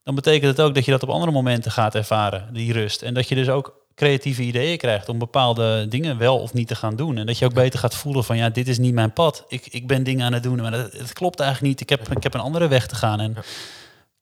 dan 0.06 0.14
betekent 0.14 0.56
het 0.56 0.66
ook 0.66 0.74
dat 0.74 0.84
je 0.84 0.90
dat 0.90 1.02
op 1.02 1.08
andere 1.08 1.32
momenten 1.32 1.70
gaat 1.70 1.94
ervaren, 1.94 2.48
die 2.52 2.72
rust. 2.72 3.02
En 3.02 3.14
dat 3.14 3.28
je 3.28 3.34
dus 3.34 3.48
ook 3.48 3.74
creatieve 3.94 4.42
ideeën 4.42 4.78
krijgt 4.78 5.08
om 5.08 5.18
bepaalde 5.18 5.86
dingen 5.88 6.18
wel 6.18 6.38
of 6.38 6.52
niet 6.52 6.68
te 6.68 6.74
gaan 6.74 6.96
doen. 6.96 7.18
En 7.18 7.26
dat 7.26 7.38
je 7.38 7.44
ook 7.44 7.54
beter 7.54 7.78
gaat 7.78 7.94
voelen 7.94 8.24
van 8.24 8.36
ja, 8.36 8.48
dit 8.48 8.68
is 8.68 8.78
niet 8.78 8.94
mijn 8.94 9.12
pad. 9.12 9.44
Ik, 9.48 9.66
ik 9.66 9.86
ben 9.86 10.02
dingen 10.02 10.26
aan 10.26 10.32
het 10.32 10.42
doen, 10.42 10.56
maar 10.56 10.70
dat, 10.70 10.92
het 10.92 11.12
klopt 11.12 11.40
eigenlijk 11.40 11.70
niet. 11.70 11.80
Ik 11.80 11.88
heb, 11.88 12.16
ik 12.16 12.22
heb 12.22 12.34
een 12.34 12.40
andere 12.40 12.68
weg 12.68 12.86
te 12.86 12.94
gaan. 12.94 13.20
En 13.20 13.36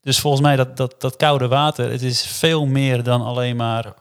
dus 0.01 0.21
volgens 0.21 0.43
mij 0.43 0.57
dat, 0.57 0.77
dat, 0.77 1.01
dat 1.01 1.17
koude 1.17 1.49
water, 1.49 1.91
het 1.91 2.03
is 2.03 2.27
veel 2.27 2.67
meer 2.67 3.03
dan 3.03 3.23
alleen 3.23 3.57
maar. 3.57 3.95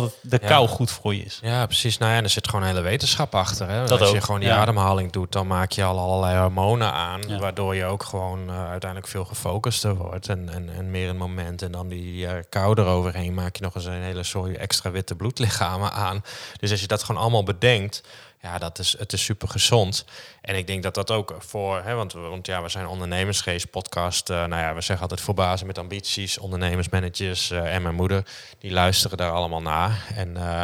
Dat 0.00 0.02
het 0.02 0.30
de 0.30 0.38
Ja. 0.42 0.48
kou 0.48 0.68
goed 0.68 0.90
voor 0.90 1.14
je 1.14 1.22
is. 1.22 1.38
Ja, 1.42 1.66
precies. 1.66 1.98
Nou 1.98 2.10
ja, 2.12 2.16
en 2.18 2.24
er 2.24 2.30
zit 2.30 2.46
gewoon 2.46 2.62
een 2.62 2.68
hele 2.68 2.80
wetenschap 2.80 3.34
achter. 3.34 3.68
Hè? 3.68 3.86
Dat 3.86 4.00
Als 4.00 4.10
je 4.10 4.16
ook, 4.16 4.24
gewoon 4.24 4.40
die 4.40 4.48
ja. 4.48 4.56
ademhaling 4.56 5.12
doet, 5.12 5.32
dan 5.32 5.46
maak 5.46 5.72
je 5.72 5.84
al 5.84 5.98
allerlei 5.98 6.38
hormonen 6.38 6.92
aan. 6.92 7.20
Ja. 7.28 7.38
Waardoor 7.38 7.74
je 7.74 7.84
ook 7.84 8.02
gewoon 8.02 8.48
eh, 8.48 8.68
uiteindelijk 8.68 9.10
veel 9.10 9.24
gefocuster 9.24 9.94
wordt. 9.94 10.28
En, 10.28 10.48
en, 10.52 10.70
en 10.76 10.90
meer 10.90 11.08
het 11.08 11.16
moment. 11.18 11.62
En 11.62 11.72
dan 11.72 11.88
die 11.88 12.26
eh 12.26 12.42
kou 12.48 12.80
eroverheen 12.80 13.34
maak 13.34 13.56
je 13.56 13.62
nog 13.62 13.74
eens 13.74 13.84
een 13.84 13.92
hele 14.02 14.22
soort 14.22 14.56
extra 14.56 14.90
witte 14.90 15.14
bloedlichamen 15.14 15.92
aan. 15.92 16.24
Dus 16.60 16.70
als 16.70 16.80
je 16.80 16.86
dat 16.86 17.02
gewoon 17.02 17.20
allemaal 17.20 17.42
bedenkt. 17.44 18.02
Ja, 18.44 18.58
dat 18.58 18.78
is, 18.78 18.94
het 18.98 19.12
is 19.12 19.24
super 19.24 19.48
gezond. 19.48 20.04
En 20.40 20.56
ik 20.56 20.66
denk 20.66 20.82
dat 20.82 20.94
dat 20.94 21.10
ook 21.10 21.34
voor, 21.38 21.82
hè, 21.84 21.94
want, 21.94 22.12
want 22.12 22.46
ja, 22.46 22.62
we 22.62 22.68
zijn 22.68 22.86
ondernemersgeest 22.86 23.70
podcast. 23.70 24.30
eh, 24.30 24.36
nou 24.36 24.62
ja, 24.62 24.74
we 24.74 24.80
zeggen 24.80 25.00
altijd 25.00 25.20
voor 25.20 25.34
bazen 25.34 25.66
met 25.66 25.78
ambities, 25.78 26.38
ondernemersmanagers 26.38 27.50
eh, 27.50 27.74
en 27.74 27.82
mijn 27.82 27.94
moeder, 27.94 28.22
die 28.58 28.70
luisteren 28.70 29.16
daar 29.16 29.30
allemaal 29.30 29.62
naar. 29.62 30.04
En 30.14 30.36
eh, 30.36 30.62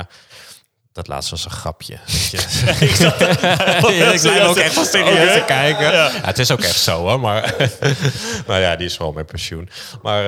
Dat 0.92 1.06
laatste 1.06 1.30
was 1.30 1.44
een 1.44 1.50
grapje. 1.50 1.94
ik 4.14 4.20
blijf 4.20 4.48
ook 4.48 4.56
echt 4.56 4.74
wel 4.74 4.84
serieus 4.84 5.32
te 5.32 5.44
kijken. 5.46 5.92
Ja. 5.92 6.10
het 6.12 6.38
is 6.38 6.50
ook 6.50 6.60
echt 6.60 6.80
zo 6.80 6.98
hoor, 6.98 7.20
maar, 7.20 7.54
maar 8.46 8.60
ja, 8.60 8.76
die 8.76 8.86
is 8.86 8.96
wel 8.96 9.12
met 9.12 9.26
pensioen. 9.26 9.70
Maar, 10.02 10.22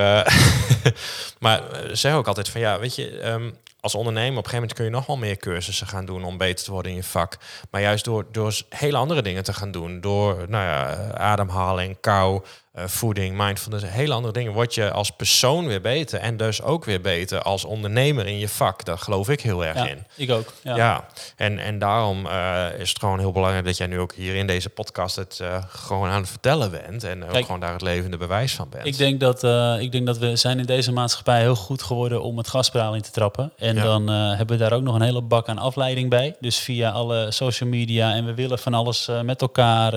maar 1.39 1.63
zeg 1.93 2.15
ook 2.15 2.27
altijd 2.27 2.49
van 2.49 2.61
ja, 2.61 2.79
weet 2.79 2.95
je, 2.95 3.19
ehm, 3.19 3.51
als 3.83 3.95
ondernemer 3.95 4.39
op 4.39 4.45
een 4.45 4.51
gegeven 4.51 4.61
moment 4.61 4.75
kun 4.75 4.85
je 4.85 4.91
nog 4.91 5.07
wel 5.07 5.17
meer 5.17 5.37
cursussen 5.37 5.87
gaan 5.87 6.05
doen 6.05 6.25
om 6.25 6.37
beter 6.37 6.65
te 6.65 6.71
worden 6.71 6.91
in 6.91 6.97
je 6.97 7.05
vak. 7.05 7.39
Maar 7.71 7.81
juist 7.81 8.05
door, 8.05 8.27
door 8.31 8.55
hele 8.69 8.97
andere 8.97 9.23
dingen 9.23 9.45
te 9.45 9.53
gaan 9.53 9.71
doen, 9.71 10.01
door 10.01 10.35
nou 10.49 10.65
ja, 10.65 11.13
ademhaling, 11.13 11.97
kou, 12.01 12.43
uh, 12.79 12.85
voeding, 12.87 13.37
mindfulness, 13.37 13.85
hele 13.87 14.15
andere 14.15 14.33
dingen, 14.33 14.53
word 14.53 14.75
je 14.75 14.91
als 14.91 15.11
persoon 15.11 15.67
weer 15.67 15.81
beter. 15.81 16.21
En 16.21 16.37
dus 16.37 16.63
ook 16.63 16.85
weer 16.85 17.01
beter 17.01 17.43
als 17.43 17.65
ondernemer 17.65 18.27
in 18.27 18.39
je 18.39 18.49
vak. 18.49 18.85
Daar 18.85 18.99
geloof 18.99 19.29
ik 19.29 19.41
heel 19.41 19.65
erg 19.65 19.77
Ja, 19.77 19.87
in. 19.87 20.05
ik 20.17 20.31
ook. 20.31 20.53
Ja. 20.63 20.77
Ja, 20.77 21.05
en, 21.37 21.59
en 21.59 21.79
daarom 21.79 22.27
eh, 22.27 22.67
is 22.79 22.89
het 22.89 22.99
gewoon 22.99 23.19
heel 23.19 23.33
belangrijk 23.33 23.65
dat 23.65 23.77
jij 23.77 23.87
nu 23.87 23.99
ook 23.99 24.13
hier 24.15 24.35
in 24.35 24.47
deze 24.47 24.69
podcast 24.69 25.17
het 25.17 25.39
eh, 25.41 25.63
gewoon 25.69 26.09
aan 26.09 26.21
het 26.21 26.31
vertellen 26.31 26.71
bent. 26.71 27.05
En 27.05 27.25
ook 27.25 27.37
gewoon 27.45 27.61
daar 27.61 27.73
het 27.73 27.83
levende 27.83 28.17
bewijs 28.17 28.53
van 28.55 28.69
bent. 28.69 28.87
Ik 28.87 28.97
denk, 28.97 29.21
dat, 29.21 29.45
eh, 29.45 29.77
ik 29.81 29.93
denk 29.93 30.07
dat 30.07 30.19
we 30.19 30.37
zijn 30.37 30.59
in 30.59 30.67
deze 30.67 30.93
maatschappij 30.93 31.41
heel 31.41 31.57
goed 31.57 31.83
geworden 31.83 32.23
om 32.23 32.37
het 32.39 32.49
gaspedaal 32.49 32.95
in 32.95 33.03
te 33.03 33.11
trappen. 33.11 33.53
En 33.57 33.75
Ja. 33.75 33.83
dan 33.83 34.11
eh, 34.11 34.37
hebben 34.37 34.57
we 34.59 34.63
daar 34.63 34.73
ook 34.73 34.83
nog 34.83 34.95
een 34.95 35.03
hele 35.03 35.23
bak 35.23 35.49
aan 35.49 35.59
afleiding 35.59 36.11
bij. 36.11 36.37
Dus 36.41 36.59
via 36.59 36.91
alle 36.91 37.31
social 37.31 37.69
media 37.69 38.13
en 38.15 38.25
we 38.27 38.35
willen 38.35 38.59
van 38.59 38.75
alles 38.75 39.09
eh, 39.09 39.21
met 39.21 39.41
elkaar. 39.41 39.93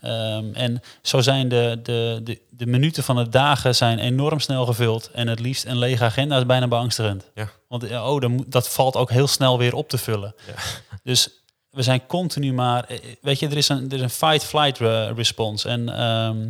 Eh, 0.00 0.34
ehm, 0.36 0.44
en 0.54 0.80
zo 1.02 1.20
zijn 1.20 1.48
de, 1.48 1.80
de, 1.82 2.20
de, 2.24 2.40
de 2.50 2.66
minuten 2.66 3.02
van 3.04 3.16
de 3.16 3.28
dagen 3.28 3.74
zijn 3.74 3.98
enorm 3.98 4.40
snel 4.40 4.66
gevuld. 4.66 5.10
En 5.14 5.28
het 5.28 5.40
liefst 5.40 5.64
een 5.64 5.78
lege 5.78 6.04
agenda 6.04 6.36
is 6.36 6.46
bijna 6.46 6.68
beangstigend. 6.68 7.30
Ja. 7.34 7.48
Want 7.68 7.84
eh, 7.84 8.12
oh, 8.12 8.20
dan 8.20 8.44
dat 8.48 8.68
valt 8.68 8.96
ook 8.96 9.10
heel 9.10 9.26
snel 9.28 9.58
weer 9.58 9.74
op 9.74 9.88
te 9.88 9.98
vullen. 9.98 10.34
Dus 11.02 11.30
we 11.70 11.82
zijn 11.82 12.06
continu 12.06 12.52
maar... 12.52 12.84
eh, 12.84 12.98
Weet 13.20 13.38
je, 13.38 13.46
er 13.48 13.56
is 13.56 13.68
een, 13.68 13.88
er 13.88 13.94
is 13.94 14.00
een 14.00 14.10
fight-flight 14.10 14.78
re- 14.78 15.12
response. 15.12 15.68
En 15.68 15.88
ehm, 15.88 16.46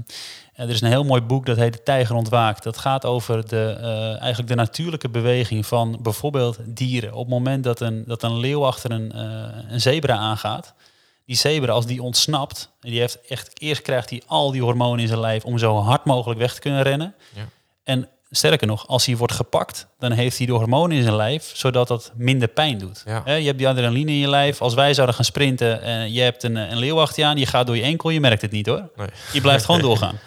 er 0.55 0.69
is 0.69 0.81
een 0.81 0.89
heel 0.89 1.05
mooi 1.05 1.21
boek 1.21 1.47
dat 1.47 1.57
heet 1.57 1.73
De 1.73 1.83
Tijger 1.83 2.15
ontwaakt. 2.17 2.63
Dat 2.63 2.79
gaat 2.79 3.05
over 3.05 3.49
de, 3.49 3.77
eh, 3.81 4.09
eigenlijk 4.21 4.49
de 4.49 4.55
natuurlijke 4.55 5.09
beweging 5.09 5.67
van 5.67 5.99
bijvoorbeeld 6.03 6.59
dieren. 6.65 7.13
Op 7.13 7.19
het 7.19 7.29
moment 7.29 7.65
dat 7.65 7.81
een, 7.81 8.05
dat 8.07 8.23
een 8.23 8.39
leeuw 8.39 8.65
achter 8.67 8.91
een, 8.91 9.13
eh, 9.13 9.45
een 9.69 9.81
zebra 9.81 10.17
aangaat... 10.17 10.75
Die 11.27 11.37
zebra, 11.37 11.73
als 11.73 11.87
die 11.87 12.03
ontsnapt, 12.03 12.71
en 12.81 12.91
die 12.91 13.01
heeft 13.01 13.21
echt, 13.29 13.61
eerst 13.61 13.83
krijgt 13.83 14.11
hij 14.11 14.23
al 14.27 14.51
die 14.51 14.63
hormonen 14.63 15.01
in 15.01 15.09
zijn 15.09 15.21
lijf 15.21 15.45
om 15.45 15.59
zo 15.59 15.77
hard 15.77 16.05
mogelijk 16.05 16.41
weg 16.41 16.55
te 16.55 16.61
kunnen 16.61 16.83
rennen. 16.83 17.15
Ja. 17.35 17.49
En 17.85 18.09
sterker 18.31 18.67
nog, 18.67 18.87
als 18.87 19.07
hij 19.07 19.17
wordt 19.17 19.33
gepakt, 19.33 19.87
dan 19.99 20.13
heeft 20.13 20.39
hij 20.39 20.47
de 20.47 20.53
hormonen 20.53 20.97
in 20.97 21.03
zijn 21.03 21.17
lijf, 21.17 21.51
zodat 21.55 21.89
dat 21.89 22.13
minder 22.15 22.49
pijn 22.49 22.79
doet. 22.79 23.03
Ja. 23.07 23.35
Je 23.35 23.47
hebt 23.47 23.59
die 23.59 23.69
adrenaline 23.69 24.11
in 24.11 24.17
je 24.17 24.29
lijf. 24.29 24.63
Als 24.63 24.75
wij 24.75 24.95
zouden 24.95 25.15
gaan 25.15 25.25
sprinten 25.25 25.83
en 25.83 26.13
je 26.13 26.21
hebt 26.21 26.43
een, 26.43 26.57
een 26.57 26.79
leeuw 26.79 27.01
achter 27.01 27.23
je 27.23 27.29
aan, 27.29 27.37
je 27.37 27.47
gaat 27.47 27.67
door 27.67 27.77
je 27.77 27.83
enkel, 27.83 28.11
je 28.11 28.21
merkt 28.21 28.43
het 28.43 28.51
niet 28.51 28.67
hoor. 28.67 28.91
Nee. 28.97 29.09
Je 29.33 29.41
blijft 29.41 29.65
gewoon 29.65 29.81
doorgaan. 29.89 30.19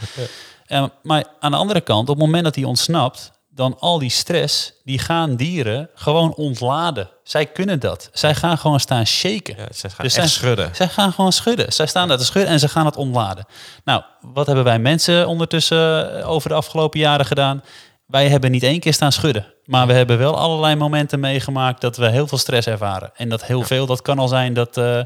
Eh, 0.66 0.86
maar 1.04 1.26
aan 1.40 1.52
de 1.52 1.58
andere 1.58 1.82
kant, 1.82 2.10
op 2.10 2.16
het 2.16 2.26
moment 2.26 2.44
dat 2.44 2.56
hij 2.56 2.64
ontsnapt, 2.64 3.32
dan 3.60 3.78
al 3.80 4.00
die 4.00 4.10
stress, 4.10 4.74
die 4.84 5.00
gaan 5.00 5.36
dieren 5.36 5.90
gewoon 5.96 6.34
ontladen. 6.36 7.10
Zij 7.24 7.46
kunnen 7.46 7.80
dat. 7.80 8.10
Zij 8.14 8.36
gaan 8.36 8.58
gewoon 8.58 8.80
staan 8.80 9.06
shaken. 9.06 9.56
Ja, 9.58 9.66
ze 9.76 9.90
gaan 9.90 10.06
Dus 10.06 10.16
echt 10.16 10.30
zij- 10.30 10.38
schudden. 10.40 10.76
Zij 10.76 10.88
gaan 10.88 11.12
gewoon 11.14 11.32
schudden. 11.34 11.74
Zij 11.74 11.86
staan 11.88 12.08
daar 12.08 12.18
te 12.18 12.26
schudden 12.26 12.52
en 12.52 12.60
ze 12.60 12.68
gaan 12.70 12.86
het 12.86 12.96
ontladen. 12.96 13.46
Nou, 13.84 14.02
wat 14.22 14.46
hebben 14.46 14.64
wij 14.64 14.80
mensen 14.80 15.28
ondertussen 15.28 16.18
eh, 16.20 16.30
over 16.30 16.50
de 16.50 16.56
afgelopen 16.56 17.00
jaren 17.00 17.26
gedaan? 17.26 17.64
Wij 18.06 18.30
hebben 18.30 18.52
niet 18.52 18.64
één 18.64 18.80
keer 18.80 18.94
staan 18.94 19.12
schudden. 19.12 19.46
Maar 19.66 19.88
we 19.88 19.94
hebben 19.94 20.18
wel 20.18 20.38
allerlei 20.38 20.76
momenten 20.76 21.20
meegemaakt 21.20 21.82
dat 21.82 21.98
we 21.98 22.10
heel 22.10 22.28
veel 22.28 22.38
stress 22.38 22.68
ervaren. 22.68 23.12
En 23.16 23.30
dat 23.30 23.46
heel 23.46 23.62
veel, 23.62 23.86
dat 23.86 24.02
kan 24.02 24.20
al 24.20 24.28
zijn 24.28 24.54
dat 24.54 24.78
eh, 24.78 25.00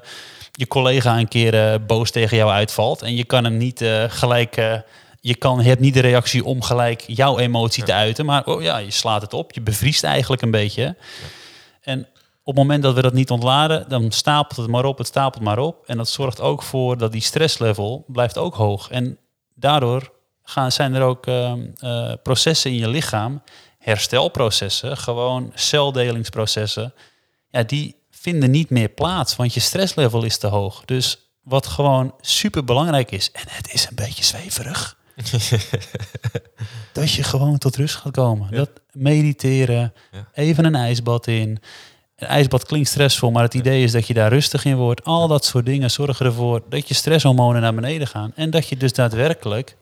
je 0.51 0.67
collega 0.67 1.17
een 1.17 1.27
keer 1.27 1.53
eh, 1.73 1.79
boos 1.87 2.11
tegen 2.11 2.37
jou 2.37 2.51
uitvalt. 2.51 3.01
En 3.01 3.15
je 3.15 3.23
kan 3.23 3.43
hem 3.43 3.57
niet 3.57 3.85
gelijk... 4.07 4.55
je, 5.25 5.35
kan, 5.35 5.59
je 5.59 5.67
hebt 5.67 5.79
niet 5.79 5.93
de 5.93 5.99
reactie 5.99 6.45
om 6.45 6.61
gelijk 6.61 7.03
jouw 7.07 7.37
emotie 7.37 7.83
te 7.83 7.93
uiten. 7.93 8.25
Maar 8.25 8.45
oh 8.45 8.61
ja, 8.61 8.77
je 8.77 8.91
slaat 8.91 9.21
het 9.21 9.33
op. 9.33 9.51
Je 9.51 9.61
bevriest 9.61 10.03
eigenlijk 10.03 10.41
een 10.41 10.51
beetje. 10.51 10.95
En 11.81 11.99
op 12.43 12.55
het 12.55 12.55
moment 12.55 12.83
dat 12.83 12.95
we 12.95 13.01
dat 13.01 13.13
niet 13.13 13.31
ontladen, 13.31 13.85
dan 13.89 14.11
stapelt 14.11 14.57
het 14.57 14.67
maar 14.67 14.85
op, 14.85 14.97
het 14.97 15.07
stapelt 15.07 15.43
maar 15.43 15.57
op. 15.57 15.83
En 15.85 15.97
dat 15.97 16.09
zorgt 16.09 16.41
ook 16.41 16.63
voor 16.63 16.97
dat 16.97 17.11
die 17.11 17.21
stresslevel 17.21 18.03
blijft 18.07 18.37
ook 18.37 18.55
hoog. 18.55 18.89
En 18.89 19.17
daardoor 19.55 20.11
gaan, 20.43 20.71
zijn 20.71 20.93
er 20.93 21.01
ook 21.01 21.27
ehm, 21.27 21.65
eh, 21.77 22.13
processen 22.23 22.71
in 22.71 22.77
je 22.77 22.87
lichaam, 22.87 23.41
herstelprocessen, 23.79 24.97
gewoon 24.97 25.51
celdelingsprocessen, 25.53 26.93
ja, 27.49 27.63
die 27.63 27.95
vinden 28.11 28.51
niet 28.51 28.69
meer 28.69 28.89
plaats, 28.89 29.35
want 29.35 29.53
je 29.53 29.59
stresslevel 29.59 30.23
is 30.23 30.37
te 30.37 30.47
hoog. 30.47 30.85
Dus 30.85 31.17
wat 31.43 31.67
gewoon 31.67 32.13
super 32.21 32.63
belangrijk 32.63 33.11
is, 33.11 33.31
en 33.31 33.45
het 33.47 33.73
is 33.73 33.87
een 33.89 33.95
beetje 33.95 34.23
zweverig, 34.23 35.01
dat 36.93 37.11
je 37.11 37.23
gewoon 37.23 37.57
tot 37.57 37.75
rust 37.75 37.95
gaat 37.95 38.11
komen. 38.13 38.51
Dat 38.51 38.69
mediteren, 38.91 39.93
Ja. 40.11 40.27
even 40.33 40.65
een 40.65 40.75
ijsbad 40.75 41.27
in. 41.27 41.59
Een 42.15 42.27
ijsbad 42.27 42.65
klinkt 42.65 42.89
stressvol, 42.89 43.31
maar 43.31 43.43
het 43.43 43.53
idee 43.53 43.83
is 43.83 43.91
dat 43.91 44.07
je 44.07 44.13
daar 44.13 44.29
rustig 44.29 44.65
in 44.65 44.75
wordt. 44.75 45.03
Al 45.03 45.27
dat 45.27 45.45
soort 45.45 45.65
dingen 45.65 45.91
zorgen 45.91 46.25
ervoor 46.25 46.61
dat 46.69 46.87
je 46.87 46.93
stresshormonen 46.93 47.61
naar 47.61 47.73
beneden 47.75 48.07
gaan. 48.07 48.31
En 48.35 48.49
dat 48.49 48.67
je 48.67 48.77
dus 48.77 48.93
daadwerkelijk 48.93 49.75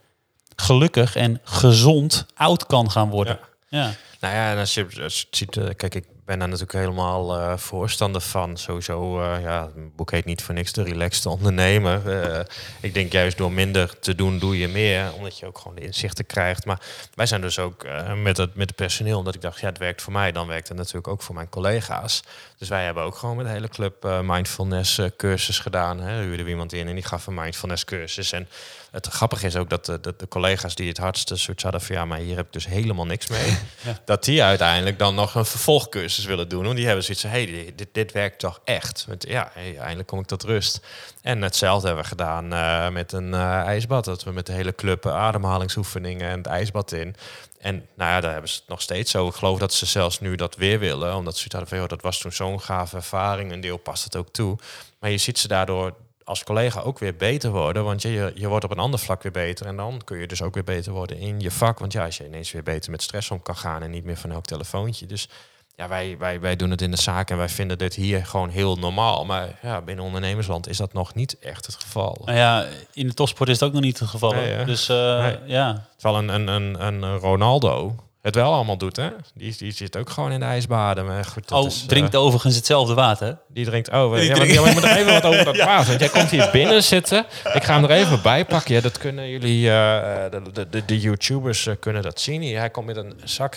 gelukkig 0.56 1.16
en 1.16 1.40
gezond 1.44 2.26
oud 2.36 2.66
kan 2.66 2.92
gaan 2.92 3.10
worden. 3.10 3.40
Ja. 3.70 3.92
Nou 4.20 4.36
ja, 4.36 4.52
en 4.52 4.58
als 4.58 4.74
je, 4.74 4.88
als 5.04 5.20
je 5.22 5.28
ziet, 5.32 5.58
eh, 5.58 5.66
kijk, 5.76 5.96
ik 5.96 6.06
ben 6.26 6.40
daar 6.40 6.48
natuurlijk 6.48 6.78
helemaal 6.78 7.38
eh, 7.38 7.58
voorstander 7.58 8.22
van. 8.22 8.58
Sowieso, 8.58 9.22
eh, 9.22 9.42
ja, 9.42 9.70
boek 9.96 10.12
heet 10.12 10.26
niet 10.26 10.44
voor 10.44 10.54
niks 10.54 10.72
de 10.72 10.84
relaxte 10.84 11.30
ondernemer. 11.30 12.22
Eh, 12.22 12.40
ik 12.82 12.94
denk 12.94 13.12
juist 13.12 13.38
door 13.38 13.52
minder 13.52 14.00
te 14.00 14.16
doen, 14.16 14.40
doe 14.40 14.58
je 14.58 14.68
meer. 14.68 15.14
Omdat 15.14 15.40
je 15.40 15.46
ook 15.46 15.58
gewoon 15.58 15.76
de 15.76 15.82
inzichten 15.82 16.26
krijgt. 16.26 16.66
Maar 16.66 16.82
wij 17.14 17.26
zijn 17.26 17.42
dus 17.42 17.60
ook 17.60 17.86
met, 18.16 18.38
het, 18.38 18.56
met 18.56 18.68
het 18.68 18.76
personeel, 18.76 19.18
omdat 19.18 19.36
ik 19.36 19.42
dacht, 19.42 19.60
ja, 19.60 19.68
het 19.68 19.78
werkt 19.78 20.02
voor 20.02 20.14
mij. 20.14 20.32
Dan 20.32 20.48
werkt 20.48 20.68
het 20.68 20.78
natuurlijk 20.78 21.08
ook 21.08 21.22
voor 21.22 21.36
mijn 21.36 21.50
collega's. 21.50 22.24
Dus 22.58 22.70
wij 22.70 22.84
hebben 22.84 23.04
ook 23.04 23.16
gewoon 23.16 23.36
met 23.36 23.46
de 23.46 23.52
hele 23.52 23.70
club 23.70 24.22
mindfulness 24.24 25.02
cursus 25.18 25.60
gedaan. 25.60 26.00
Hè. 26.00 26.22
Huurde 26.22 26.44
we 26.44 26.50
iemand 26.50 26.74
in 26.74 26.88
en 26.88 26.96
die 26.96 27.04
gaf 27.04 27.28
een 27.28 27.34
mindfulness 27.34 27.86
cursus. 27.86 28.32
En 28.32 28.48
het 28.92 29.08
grappige 29.08 29.46
is 29.46 29.56
ook 29.56 29.70
dat 29.70 29.86
de, 29.86 30.00
de 30.18 30.28
collega's 30.28 30.76
die 30.76 30.88
het 30.88 30.98
hardste 30.98 31.36
zoiets 31.36 31.64
hadden 31.64 31.82
van 31.82 31.96
ja, 31.96 32.06
maar 32.06 32.18
hier 32.18 32.36
heb 32.36 32.46
ik 32.46 32.54
dus 32.54 32.68
helemaal 32.68 33.06
niks 33.06 33.28
mee. 33.28 33.58
Dat 34.06 34.24
die 34.24 34.44
uiteindelijk 34.44 35.00
dan 35.00 35.16
nog 35.16 35.36
een 35.36 35.46
vervolgcursus 35.46 36.26
willen 36.26 36.50
doen. 36.50 36.64
Want 36.64 36.76
die 36.76 36.86
hebben 36.86 37.04
zoiets 37.04 37.24
van, 37.24 37.32
hey, 37.32 37.74
dit, 37.76 37.88
dit 37.92 38.12
werkt 38.12 38.40
toch 38.40 38.62
echt? 38.64 39.06
Want 39.08 39.28
ja, 39.28 39.52
hey, 39.54 39.78
eindelijk 39.78 40.08
kom 40.08 40.20
ik 40.20 40.26
tot 40.26 40.44
rust. 40.44 40.86
En 41.22 41.42
hetzelfde 41.42 41.86
hebben 41.88 42.04
we 42.04 42.10
gedaan 42.10 42.54
eh, 42.54 42.90
met 42.90 43.12
een 43.12 43.34
eh, 43.34 43.62
ijsbad. 43.62 44.06
Dat 44.06 44.24
we 44.24 44.32
met 44.32 44.46
de 44.46 44.54
hele 44.54 44.76
club 44.76 45.06
ademhalingsoefeningen 45.06 46.30
en 46.30 46.38
het 46.38 46.48
ijsbad 46.48 46.92
in. 46.92 47.16
En 47.60 47.88
nou 47.96 48.12
ja, 48.12 48.22
daar 48.22 48.32
hebben 48.32 48.50
ze 48.50 48.60
het 48.60 48.68
nog 48.68 48.82
steeds 48.82 49.12
zo. 49.12 49.28
Ik 49.28 49.34
geloof 49.34 49.60
dat 49.60 49.74
ze 49.74 49.86
zelfs 49.86 50.20
nu 50.20 50.36
dat 50.36 50.56
weer 50.56 50.80
willen. 50.80 51.16
Omdat 51.16 51.38
ze 51.38 51.46
hadden 51.50 51.70
van, 51.70 51.78
joh, 51.78 51.88
dat 51.88 52.02
was 52.02 52.20
toen 52.20 52.32
zo'n 52.32 52.62
gave 52.62 52.96
ervaring. 52.96 53.52
Een 53.52 53.62
deel 53.62 53.78
past 53.78 54.04
het 54.04 54.16
ook 54.16 54.30
toe. 54.30 54.58
Maar 55.00 55.10
je 55.10 55.18
ziet 55.18 55.40
ze 55.40 55.48
daardoor 55.48 55.96
als 56.32 56.44
collega 56.44 56.80
ook 56.82 57.00
weer 57.00 57.16
beter 57.16 57.52
worden. 57.52 57.84
Want 57.84 58.02
je, 58.02 58.32
je, 58.36 58.48
wordt 58.48 58.66
op 58.66 58.72
een 58.72 58.80
ander 58.80 59.00
vlak 59.00 59.24
weer 59.24 59.32
beter. 59.32 59.66
En 59.66 59.76
dan 59.76 60.02
kun 60.04 60.18
je 60.18 60.28
dus 60.28 60.42
ook 60.42 60.54
weer 60.54 60.64
beter 60.64 60.92
worden 60.92 61.18
in 61.18 61.40
je 61.40 61.52
vak. 61.52 61.80
Want 61.80 61.94
ja, 61.94 62.06
als 62.06 62.18
je 62.18 62.26
ineens 62.26 62.52
weer 62.52 62.64
beter 62.64 62.92
met 62.92 63.02
stress 63.02 63.32
om 63.32 63.42
kan 63.42 63.56
gaan 63.56 63.84
en 63.84 63.92
niet 63.92 64.04
meer 64.04 64.18
van 64.18 64.32
elk 64.32 64.46
telefoontje. 64.46 65.06
Dus 65.06 65.30
ja, 65.76 65.88
wij, 65.88 66.16
wij, 66.18 66.40
wij 66.40 66.56
doen 66.56 66.70
het 66.70 66.82
in 66.82 66.92
de 66.92 67.02
zaak 67.02 67.30
en 67.30 67.38
wij 67.38 67.50
vinden 67.50 67.78
dit 67.78 67.96
hier 67.96 68.26
gewoon 68.26 68.50
heel 68.50 68.76
normaal. 68.76 69.26
Maar 69.26 69.60
ja, 69.62 69.82
binnen 69.82 70.06
ondernemersland 70.06 70.68
is 70.68 70.78
dat 70.78 70.94
nog 70.94 71.16
niet 71.16 71.40
echt 71.40 71.66
het 71.66 71.76
geval. 71.76 72.22
Nou 72.26 72.38
ja, 72.38 72.66
in 72.94 73.08
de 73.08 73.14
topsport 73.14 73.50
is 73.50 73.60
het 73.60 73.68
ook 73.68 73.74
nog 73.74 73.84
niet 73.84 74.00
het 74.00 74.10
geval. 74.10 74.34
Nee, 74.34 74.66
dus 74.66 74.90
eh, 74.90 75.20
Nee. 75.20 75.38
ja, 75.46 75.88
Terwijl 75.98 76.24
een, 76.24 76.30
een, 76.30 76.48
een, 76.48 77.02
een 77.04 77.18
Ronaldo 77.18 77.96
het 78.22 78.36
wel 78.36 78.54
allemaal 78.54 78.78
doet, 78.78 78.96
hè? 78.96 79.10
Die, 79.34 79.56
die 79.58 79.72
zit 79.72 79.98
ook 79.98 80.10
gewoon 80.10 80.32
in 80.32 80.40
de 80.40 80.46
ijsbaden. 80.46 81.06
Maar 81.06 81.26
goed, 81.26 81.48
dat 81.48 81.60
Oh, 81.60 81.68
is, 81.68 81.82
eh, 81.82 81.88
drinkt 81.88 82.16
overigens 82.16 82.56
hetzelfde 82.56 82.94
water. 82.94 83.38
Die 83.48 83.66
drinkt 83.66 83.92
over. 83.92 84.18
Die 84.20 84.30
ja, 84.30 84.36
maar 84.36 84.46
drinkt- 84.46 84.64
maar 84.64 84.74
moet 84.74 84.82
nog 84.82 84.96
even 84.96 85.14
wat 85.14 85.26
over 85.26 85.46
dat 85.46 85.58
water. 85.72 85.88
Want 85.88 86.00
jij 86.00 86.10
komt 86.10 86.30
hier 86.30 86.50
binnen 86.52 86.84
zitten. 86.84 87.26
Ik 87.54 87.64
ga 87.64 87.74
hem 87.74 87.84
er 87.84 87.92
even 87.92 88.22
bij 88.22 88.46
pakken. 88.46 88.76
Ja, 88.76 88.82
dat 88.82 88.98
kunnen 88.98 89.30
jullie, 89.30 89.70
eh, 89.72 90.32
de, 90.32 90.42
de, 90.54 90.70
de, 90.70 90.86
de 90.86 91.00
YouTubers 91.00 91.68
eh, 91.68 91.76
kunnen 91.80 92.02
dat 92.02 92.20
zien. 92.20 92.56
Hij 92.56 92.70
komt 92.70 92.86
met 92.86 92.98
een 92.98 93.20
zak 93.24 93.56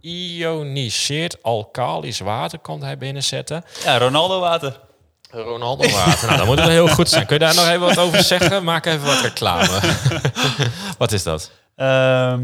geïoniseerd 0.00 1.42
alkalisch 1.42 2.20
water 2.20 2.58
komt 2.58 2.82
hij 2.82 2.98
binnenzetten. 2.98 3.64
Ja, 3.84 3.98
Ronaldo 3.98 4.40
water. 4.40 4.80
Ronaldo 5.30 5.90
water. 5.90 6.26
nou, 6.26 6.38
dan 6.38 6.46
moet 6.46 6.56
het 6.56 6.66
wel 6.66 6.74
heel 6.84 6.88
goed 6.94 7.08
zijn. 7.08 7.26
Kun 7.26 7.38
je 7.38 7.44
daar 7.44 7.54
nog 7.54 7.66
even 7.66 7.80
wat 7.80 7.98
over 7.98 8.22
zeggen? 8.22 8.64
Maak 8.64 8.86
even 8.86 9.06
wat 9.06 9.20
reclame. 9.20 9.80
wat 10.98 11.12
is 11.12 11.22
dat? 11.22 11.50
Ehm, 11.76 12.40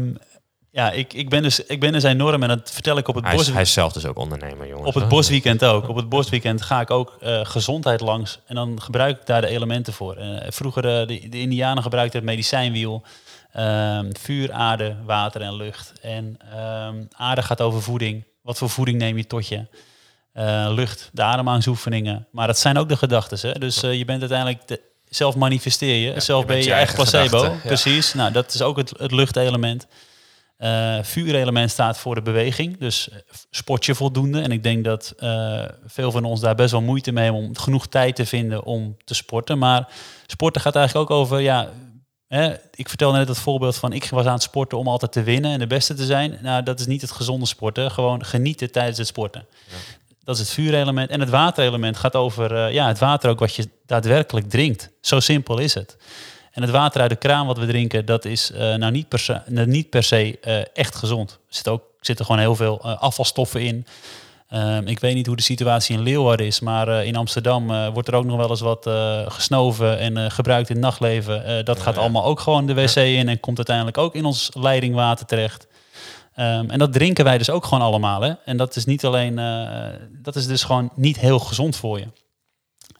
ja, 0.75 0.91
ik, 0.91 1.13
ik, 1.13 1.29
ben 1.29 1.43
dus, 1.43 1.59
ik 1.59 1.79
ben 1.79 1.91
dus 1.91 2.03
enorm 2.03 2.43
en 2.43 2.47
dat 2.47 2.71
vertel 2.71 2.97
ik 2.97 3.07
op 3.07 3.15
het 3.15 3.23
Hij 3.23 3.33
is, 3.33 3.39
bos. 3.39 3.53
hij 3.53 3.61
is 3.61 3.73
zelf 3.73 3.93
dus 3.93 4.05
ook 4.05 4.17
ondernemer, 4.17 4.67
jongens. 4.67 4.87
Op 4.87 4.93
het 4.93 5.03
hè? 5.03 5.09
bosweekend 5.09 5.65
ook. 5.65 5.89
Op 5.89 5.95
het 5.95 6.09
bosweekend 6.09 6.61
ga 6.61 6.81
ik 6.81 6.91
ook 6.91 7.17
eh, 7.19 7.45
gezondheid 7.45 8.01
langs. 8.01 8.39
En 8.45 8.55
dan 8.55 8.81
gebruik 8.81 9.19
ik 9.19 9.25
daar 9.25 9.41
de 9.41 9.47
elementen 9.47 9.93
voor. 9.93 10.15
Eh, 10.15 10.51
vroeger, 10.51 10.85
eh, 10.85 11.07
de, 11.07 11.29
de 11.29 11.39
Indianen 11.39 11.83
gebruikten 11.83 12.19
het 12.19 12.29
medicijnwiel. 12.29 13.03
Ehm, 13.51 14.11
vuur, 14.19 14.51
aarde, 14.51 14.95
water 15.05 15.41
en 15.41 15.55
lucht. 15.55 15.93
En 16.01 16.37
ehm, 16.51 17.03
aarde 17.11 17.41
gaat 17.41 17.61
over 17.61 17.81
voeding. 17.81 18.23
Wat 18.41 18.57
voor 18.57 18.69
voeding 18.69 18.97
neem 18.97 19.17
je 19.17 19.27
tot 19.27 19.47
je? 19.47 19.65
lucht, 20.69 21.09
de 21.13 21.21
ademhalingsoefeningen. 21.21 22.27
Maar 22.31 22.47
dat 22.47 22.59
zijn 22.59 22.77
ook 22.77 22.89
de 22.89 22.97
gedachten. 22.97 23.49
Hè? 23.49 23.59
Dus 23.59 23.79
je 23.79 24.05
bent 24.05 24.19
uiteindelijk 24.19 24.67
de, 24.67 24.81
zelf 25.09 25.35
manifesteer 25.35 26.13
je. 26.13 26.19
zelf 26.19 26.41
je 26.41 26.47
ben 26.47 26.57
je 26.57 26.63
je 26.63 26.69
je 26.69 26.75
eigen 26.75 26.95
eigen 26.97 27.11
placebo. 27.11 27.37
gedachte, 27.37 27.67
ja. 27.67 27.75
Precies. 27.75 28.13
Nou, 28.13 28.31
dat 28.31 28.53
is 28.53 28.61
ook 28.61 28.77
het, 28.77 28.93
het 28.97 29.11
luchtelement. 29.11 29.87
Eh 30.57 30.97
vuurelement 31.01 31.71
staat 31.71 31.97
voor 31.97 32.15
de 32.15 32.21
beweging. 32.21 32.77
Dus 32.77 33.09
eh, 33.09 33.17
sport 33.49 33.85
je 33.85 33.95
voldoende. 33.95 34.41
En 34.41 34.51
ik 34.51 34.63
denk 34.63 34.83
dat 34.83 35.13
eh, 35.17 35.65
veel 35.85 36.11
van 36.11 36.23
ons 36.23 36.39
daar 36.39 36.55
best 36.55 36.71
wel 36.71 36.81
moeite 36.81 37.11
mee 37.11 37.23
hebben 37.23 37.41
om 37.41 37.57
genoeg 37.57 37.87
tijd 37.87 38.15
te 38.15 38.25
vinden 38.25 38.63
om 38.63 38.97
te 39.03 39.13
sporten. 39.13 39.57
Maar 39.57 39.87
sporten 40.25 40.61
gaat 40.61 40.75
eigenlijk 40.75 41.11
ook 41.11 41.17
over, 41.17 41.39
ja, 41.39 41.69
hè, 42.27 42.53
ik 42.71 42.89
vertelde 42.89 43.17
net 43.17 43.27
het 43.27 43.37
voorbeeld 43.37 43.75
van 43.75 43.93
ik 43.93 44.09
was 44.09 44.25
aan 44.25 44.33
het 44.33 44.41
sporten 44.41 44.77
om 44.77 44.87
altijd 44.87 45.11
te 45.11 45.23
winnen 45.23 45.51
en 45.51 45.59
de 45.59 45.67
beste 45.67 45.93
te 45.93 46.05
zijn. 46.05 46.37
Nou, 46.41 46.63
dat 46.63 46.79
is 46.79 46.85
niet 46.85 47.01
het 47.01 47.11
gezonde 47.11 47.45
sporten. 47.45 47.91
Gewoon 47.91 48.25
genieten 48.25 48.71
tijdens 48.71 48.97
het 48.97 49.07
sporten. 49.07 49.45
Dat 50.23 50.35
is 50.35 50.41
het 50.41 50.51
vuurelement. 50.51 51.09
En 51.09 51.19
het 51.19 51.29
waterelement 51.29 51.97
gaat 51.97 52.15
over 52.15 52.71
ja, 52.71 52.87
het 52.87 52.99
water 52.99 53.29
ook 53.29 53.39
wat 53.39 53.55
je 53.55 53.69
daadwerkelijk 53.85 54.49
drinkt. 54.49 54.89
Zo 55.01 55.19
simpel 55.19 55.57
is 55.57 55.73
het. 55.73 55.97
En 56.55 56.61
het 56.61 56.71
water 56.71 57.01
uit 57.01 57.09
de 57.09 57.15
kraan 57.15 57.47
wat 57.47 57.57
we 57.57 57.65
drinken, 57.65 58.05
dat 58.05 58.25
is 58.25 58.51
eh, 58.51 58.75
nou 58.75 58.91
niet 58.91 59.07
per 59.07 59.19
se, 59.19 59.41
nou, 59.47 59.67
niet 59.67 59.89
per 59.89 60.03
se 60.03 60.39
eh, 60.41 60.61
echt 60.73 60.95
gezond. 60.95 61.31
Er 61.31 61.55
zit 61.55 61.67
ook, 61.67 61.83
zitten 61.99 62.25
gewoon 62.25 62.41
heel 62.41 62.55
veel 62.55 62.79
eh, 62.83 63.01
afvalstoffen 63.01 63.61
in. 63.61 63.85
Ehm, 64.49 64.87
ik 64.87 64.99
weet 64.99 65.15
niet 65.15 65.25
hoe 65.25 65.35
de 65.35 65.41
situatie 65.41 65.97
in 65.97 66.03
Leeuwarden 66.03 66.45
is, 66.45 66.59
maar 66.59 67.05
in 67.05 67.15
Amsterdam 67.15 67.91
wordt 67.93 68.07
er 68.07 68.15
ook 68.15 68.25
nog 68.25 68.37
wel 68.37 68.49
eens 68.49 68.61
wat 68.61 68.89
gesnoven 69.33 69.99
en 69.99 70.31
gebruikt 70.31 70.69
in 70.69 70.75
het 70.75 70.83
nachtleven. 70.83 71.65
Dat 71.65 71.79
gaat 71.79 71.95
ja. 71.95 72.01
allemaal 72.01 72.25
ook 72.25 72.39
gewoon 72.39 72.65
de 72.65 72.73
wc 72.73 72.95
in 72.95 73.29
en 73.29 73.39
komt 73.39 73.57
uiteindelijk 73.57 73.97
ook 73.97 74.15
in 74.15 74.25
ons 74.25 74.49
leidingwater 74.53 75.25
terecht. 75.25 75.67
Ehm, 76.35 76.69
en 76.69 76.79
dat 76.79 76.93
drinken 76.93 77.23
wij 77.23 77.37
dus 77.37 77.49
ook 77.49 77.65
gewoon 77.65 77.83
allemaal. 77.83 78.21
Hè? 78.21 78.33
En 78.45 78.57
dat 78.57 78.75
is 78.75 78.85
niet 78.85 79.05
alleen, 79.05 79.35
dat 80.11 80.35
is 80.35 80.47
dus 80.47 80.63
gewoon 80.63 80.91
niet 80.95 81.19
heel 81.19 81.39
gezond 81.39 81.75
voor 81.75 81.99
je. 81.99 82.07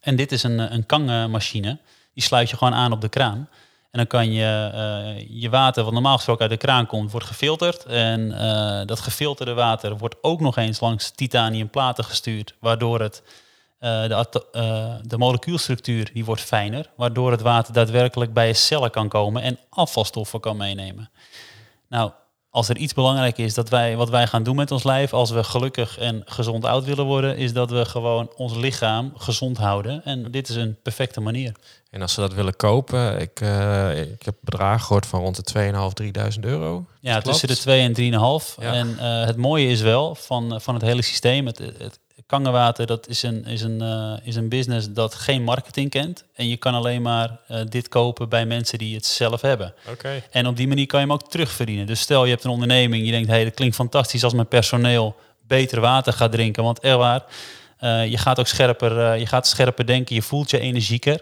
En 0.01 0.15
dit 0.15 0.31
is 0.31 0.43
een, 0.43 0.73
een 0.73 0.85
kangmachine. 0.85 1.77
Die 2.15 2.23
sluit 2.23 2.49
je 2.49 2.57
gewoon 2.57 2.73
aan 2.73 2.91
op 2.91 3.01
de 3.01 3.09
kraan. 3.09 3.49
En 3.95 4.01
dan 4.01 4.07
kan 4.07 4.31
je 4.31 4.71
eh, 4.73 5.41
je 5.41 5.49
water, 5.49 5.83
wat 5.83 5.93
normaal 5.93 6.15
gesproken 6.15 6.41
uit 6.41 6.51
de 6.51 6.57
kraan 6.57 6.85
komt, 6.85 7.11
wordt 7.11 7.25
gefilterd. 7.25 7.85
En 7.85 8.31
eh, 8.31 8.87
dat 8.87 8.99
gefilterde 8.99 9.53
water 9.53 9.97
wordt 9.97 10.15
ook 10.21 10.39
nog 10.39 10.57
eens 10.57 10.79
langs 10.79 11.11
titanium 11.11 11.69
platen 11.69 12.03
gestuurd, 12.03 12.55
waardoor 12.59 12.99
het 12.99 13.23
eh, 13.79 14.07
de, 14.07 14.99
de 15.01 15.17
molecuulstructuur 15.17 16.09
die 16.13 16.25
wordt 16.25 16.41
fijner, 16.41 16.89
waardoor 16.95 17.31
het 17.31 17.41
water 17.41 17.73
daadwerkelijk 17.73 18.33
bij 18.33 18.47
je 18.47 18.53
cellen 18.53 18.91
kan 18.91 19.07
komen 19.07 19.41
en 19.41 19.59
afvalstoffen 19.69 20.39
kan 20.39 20.57
meenemen. 20.57 21.09
Nou, 21.89 22.11
als 22.55 22.69
er 22.69 22.77
iets 22.77 22.93
belangrijk 22.93 23.37
is 23.37 23.53
dat 23.53 23.69
wij, 23.69 23.95
wat 23.95 24.09
wij 24.09 24.27
gaan 24.27 24.43
doen 24.43 24.55
met 24.55 24.71
ons 24.71 24.83
lijf, 24.83 25.13
als 25.13 25.31
we 25.31 25.43
gelukkig 25.43 25.97
en 25.97 26.21
gezond 26.25 26.65
oud 26.65 26.85
willen 26.85 27.05
worden, 27.05 27.37
is 27.37 27.53
dat 27.53 27.69
we 27.69 27.85
gewoon 27.85 28.31
ons 28.35 28.55
lichaam 28.55 29.11
gezond 29.15 29.57
houden. 29.57 30.01
En 30.03 30.31
dit 30.31 30.49
is 30.49 30.55
een 30.55 30.77
perfecte 30.83 31.21
manier. 31.21 31.51
En 31.89 32.01
als 32.01 32.13
ze 32.13 32.19
dat 32.19 32.33
willen 32.33 32.55
kopen, 32.55 33.19
ik, 33.19 33.41
eh, 33.41 33.99
ik 33.99 34.23
heb 34.23 34.35
bedragen 34.41 34.85
gehoord 34.85 35.05
van 35.05 35.19
rond 35.19 35.35
de 35.35 35.43
2.500, 35.43 35.93
3.000 35.93 36.45
euro. 36.45 36.85
Ja, 36.99 37.21
tussen 37.21 37.47
de 37.47 37.57
2 37.57 37.81
en 37.81 37.93
3,5. 37.93 38.55
Ja. 38.59 38.73
En 38.73 38.99
eh, 38.99 39.25
het 39.25 39.37
mooie 39.37 39.67
is 39.67 39.81
wel 39.81 40.15
van, 40.15 40.61
van 40.61 40.73
het 40.73 40.83
hele 40.83 41.01
systeem, 41.01 41.45
het, 41.45 41.57
het 41.57 41.99
Kangenwater, 42.25 42.85
dat 42.85 43.07
is 43.07 43.23
een, 43.23 43.45
is, 43.45 43.61
een, 43.61 43.81
eh, 43.81 44.13
is 44.23 44.35
een 44.35 44.49
business 44.49 44.87
dat 44.89 45.15
geen 45.15 45.43
marketing 45.43 45.89
kent. 45.89 46.23
En 46.35 46.47
je 46.47 46.57
kan 46.57 46.73
alleen 46.73 47.01
maar 47.01 47.39
eh, 47.47 47.61
dit 47.69 47.87
kopen 47.87 48.29
bij 48.29 48.45
mensen 48.45 48.77
die 48.77 48.95
het 48.95 49.05
zelf 49.05 49.41
hebben. 49.41 49.73
Oké. 49.89 50.23
En 50.31 50.47
op 50.47 50.57
die 50.57 50.67
manier 50.67 50.85
kan 50.85 50.99
je 50.99 51.05
hem 51.05 51.15
ook 51.15 51.29
terugverdienen. 51.29 51.85
Dus 51.85 51.99
stel 51.99 52.23
je 52.23 52.31
hebt 52.31 52.43
een 52.43 52.49
onderneming, 52.49 53.05
je 53.05 53.11
denkt, 53.11 53.29
hey, 53.29 53.43
dat 53.43 53.53
klinkt 53.53 53.75
fantastisch 53.75 54.23
als 54.23 54.33
mijn 54.33 54.47
personeel 54.47 55.15
beter 55.47 55.81
water 55.81 56.13
gaat 56.13 56.31
drinken. 56.31 56.63
Want 56.63 56.79
echt 56.79 56.95
waar, 56.97 57.23
eh, 57.77 58.05
je 58.09 58.17
gaat 58.17 58.39
ook 58.39 58.47
scherper, 58.47 59.17
je 59.17 59.25
gaat 59.25 59.47
scherper 59.47 59.85
denken, 59.85 60.15
je 60.15 60.21
voelt 60.21 60.49
je 60.49 60.59
energieker. 60.59 61.21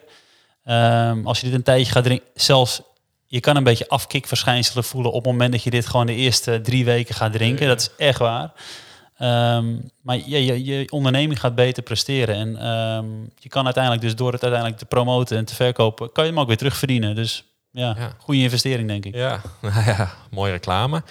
Ehm, 0.63 1.27
als 1.27 1.39
je 1.39 1.45
dit 1.45 1.55
een 1.55 1.63
tijdje 1.63 1.91
gaat 1.91 2.03
drinken, 2.03 2.27
zelfs 2.35 2.81
je 3.27 3.39
kan 3.39 3.55
een 3.55 3.63
beetje 3.63 3.87
afkikverschijnselen 3.87 4.83
voelen 4.83 5.11
op 5.11 5.23
het 5.23 5.31
moment 5.31 5.51
dat 5.51 5.63
je 5.63 5.69
dit 5.69 5.87
gewoon 5.87 6.05
de 6.05 6.15
eerste 6.15 6.61
drie 6.61 6.85
weken 6.85 7.15
gaat 7.15 7.31
drinken. 7.31 7.67
Dat 7.67 7.79
is 7.79 7.89
echt 7.97 8.19
waar. 8.19 8.51
Ehm, 9.17 9.75
maar 10.01 10.17
je, 10.25 10.45
je, 10.45 10.63
je 10.65 10.91
onderneming 10.91 11.39
gaat 11.39 11.55
beter 11.55 11.83
presteren. 11.83 12.35
En 12.35 12.57
ehm, 12.57 13.05
je 13.39 13.49
kan 13.49 13.63
uiteindelijk 13.65 14.03
dus 14.03 14.15
door 14.15 14.31
het 14.31 14.41
uiteindelijk 14.41 14.81
te 14.81 14.87
promoten 14.87 15.37
en 15.37 15.45
te 15.45 15.55
verkopen, 15.55 16.11
kan 16.11 16.23
je 16.23 16.29
hem 16.29 16.39
ook 16.39 16.47
weer 16.47 16.57
terugverdienen. 16.57 17.15
Dus 17.15 17.43
ja, 17.71 17.95
Ja. 17.97 18.11
goede 18.17 18.41
investering 18.41 18.87
denk 18.87 19.05
ik. 19.05 19.15
Ja, 19.15 19.41
nou 19.61 19.85
ja, 19.85 20.11
mooie 20.31 20.51
reclame. 20.51 21.03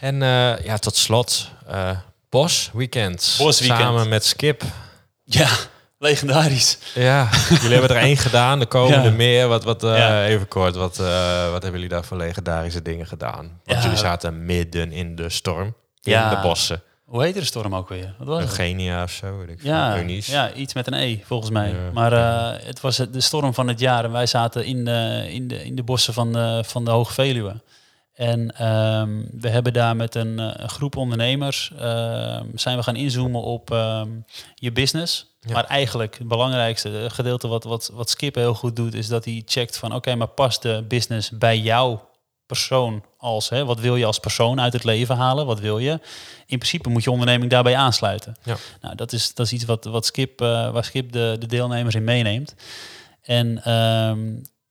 En 0.00 0.22
eh, 0.22 0.64
ja, 0.64 0.76
tot 0.78 0.96
slot, 0.96 1.50
eh 1.68 1.90
Bos 2.28 2.70
Weekend. 2.72 3.34
Bos 3.38 3.58
Weekend. 3.60 3.80
Samen 3.80 4.08
met 4.08 4.24
Skip. 4.24 4.62
Ja, 5.24 5.48
legendarisch. 5.98 6.78
Ja, 6.94 7.28
jullie 7.50 7.72
hebben 7.78 7.96
er 7.96 8.02
één 8.02 8.16
gedaan, 8.26 8.68
komen 8.68 8.98
Ja. 8.98 9.04
er 9.04 9.12
meer. 9.12 9.48
Wat, 9.48 9.64
wat, 9.64 9.84
eh, 9.84 9.96
Ja. 9.98 10.24
Even 10.26 10.48
kort, 10.48 10.74
wat, 10.74 10.96
wat 10.96 11.62
hebben 11.62 11.72
jullie 11.72 11.88
daar 11.88 12.04
voor 12.04 12.16
legendarische 12.16 12.82
dingen 12.82 13.06
gedaan? 13.06 13.60
Want 13.64 13.82
jullie 13.82 13.98
zaten 13.98 14.44
midden 14.44 14.92
in 14.92 15.14
de 15.16 15.28
storm, 15.28 15.74
in 16.02 16.12
de 16.28 16.38
bossen. 16.42 16.82
Hoe 17.10 17.22
heette 17.22 17.38
de 17.38 17.44
storm 17.44 17.74
ook 17.74 17.88
weer? 17.88 18.14
Wat 18.18 18.26
was 18.26 18.40
het? 18.40 18.48
Eugenia 18.48 19.02
of 19.02 19.10
zo, 19.10 19.38
weet 19.38 19.48
ik. 19.48 19.62
Ja, 19.62 19.94
ja, 20.10 20.52
iets 20.52 20.74
met 20.74 20.86
een 20.86 20.94
E 20.94 21.18
volgens 21.24 21.50
mij. 21.50 21.68
Ja. 21.68 21.90
Maar 21.92 22.12
eh, 22.12 22.66
het 22.66 22.80
was 22.80 22.96
de 22.96 23.20
storm 23.20 23.54
van 23.54 23.68
het 23.68 23.80
jaar 23.80 24.04
en 24.04 24.12
wij 24.12 24.26
zaten 24.26 24.64
in 24.64 24.84
de, 24.84 25.26
in 25.28 25.48
de, 25.48 25.64
in 25.64 25.74
de 25.74 25.82
bossen 25.82 26.14
van 26.14 26.32
de, 26.32 26.62
van 26.66 26.84
de 26.84 26.90
Hoge 26.90 27.12
Veluwe. 27.12 27.62
En 28.14 28.56
ehm, 28.56 29.22
we 29.32 29.48
hebben 29.48 29.72
daar 29.72 29.96
met 29.96 30.14
een, 30.14 30.38
eh, 30.38 30.50
een 30.52 30.68
groep 30.68 30.96
ondernemers 30.96 31.72
ehm, 31.78 32.46
zijn 32.54 32.76
we 32.76 32.82
gaan 32.82 32.96
inzoomen 32.96 33.42
op 33.42 33.70
ehm, 33.70 34.08
je 34.54 34.72
business. 34.72 35.26
Ja. 35.40 35.52
Maar 35.52 35.64
eigenlijk 35.64 36.18
het 36.18 36.28
belangrijkste 36.28 36.88
het 36.88 37.12
gedeelte 37.12 37.48
wat, 37.48 37.64
wat, 37.64 37.90
wat 37.92 38.10
Skip 38.10 38.34
heel 38.34 38.54
goed 38.54 38.76
doet, 38.76 38.94
is 38.94 39.08
dat 39.08 39.24
hij 39.24 39.42
checkt 39.44 39.76
van 39.76 39.94
oké, 39.94 40.14
maar 40.14 40.28
past 40.28 40.62
de 40.62 40.84
business 40.88 41.30
bij 41.30 41.58
jouw 41.58 42.08
persoon 42.50 43.04
als 43.16 43.48
hè, 43.48 43.64
wat 43.64 43.80
wil 43.80 43.96
je 43.96 44.04
als 44.04 44.18
persoon 44.18 44.60
uit 44.60 44.72
het 44.72 44.84
leven 44.84 45.16
halen? 45.16 45.46
Wat 45.46 45.60
wil 45.60 45.78
je? 45.78 45.90
In 46.46 46.58
principe 46.58 46.88
moet 46.88 47.04
je 47.04 47.10
onderneming 47.10 47.50
daarbij 47.50 47.76
aansluiten. 47.76 48.36
Ja. 48.42 48.56
Nou, 48.80 48.94
dat 48.94 49.12
is, 49.12 49.34
dat 49.34 49.46
is 49.46 49.52
iets 49.52 49.64
wat, 49.64 49.84
wat 49.84 50.06
Skip, 50.06 50.40
eh, 50.40 50.70
waar 50.70 50.84
Skip 50.84 51.12
de, 51.12 51.36
de 51.38 51.46
deelnemers 51.46 51.94
in 51.94 52.04
meeneemt. 52.04 52.54
En 53.22 53.64
ehm, 53.64 54.20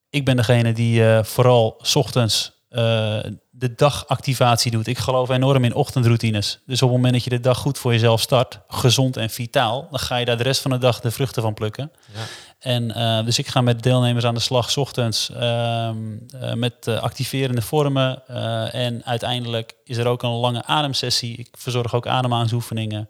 ik 0.10 0.26
ben 0.26 0.36
degene 0.36 0.74
die 0.74 1.06
eh, 1.06 1.24
vooral 1.24 1.80
's 1.82 1.96
ochtends 1.96 2.52
eh, 2.70 3.20
de 3.50 3.76
dagactivatie 3.76 4.72
doet. 4.72 4.88
Ik 4.88 4.98
geloof 4.98 5.30
enorm 5.30 5.64
in 5.64 5.74
ochtendroutines. 5.74 6.60
Dus 6.66 6.82
op 6.82 6.88
het 6.88 6.98
moment 6.98 7.14
dat 7.14 7.24
je 7.24 7.30
de 7.30 7.40
dag 7.40 7.58
goed 7.58 7.78
voor 7.78 7.92
jezelf 7.92 8.22
start, 8.22 8.60
gezond 8.68 9.18
en 9.18 9.30
vitaal, 9.30 9.88
dan 9.90 10.00
ga 10.00 10.18
je 10.18 10.26
daar 10.26 10.38
de 10.38 10.44
rest 10.44 10.62
van 10.62 10.72
de 10.72 10.78
dag 10.78 11.00
de 11.00 11.12
vruchten 11.12 11.42
van 11.42 11.54
plukken. 11.54 11.92
Ja. 12.14 12.20
En 12.60 12.92
eh, 12.96 13.26
dus 13.26 13.40
ik 13.40 13.48
ga 13.48 13.62
met 13.62 13.84
deelnemers 13.84 14.26
aan 14.26 14.34
de 14.34 14.40
slag 14.40 14.72
's 14.72 14.78
ochtends 14.78 15.30
ehm, 15.30 15.98
eh, 16.40 16.54
met 16.54 16.88
eh, 16.88 17.02
activerende 17.02 17.62
vormen. 17.62 18.28
en 18.72 19.06
uiteindelijk 19.06 19.76
is 19.84 19.98
er 19.98 20.08
ook 20.08 20.24
een 20.24 20.30
lange 20.30 20.64
ademsessie. 20.66 21.38
Ik 21.38 21.48
verzorg 21.58 21.96
ook 21.96 22.08
ademhalingsoefeningen. 22.08 23.10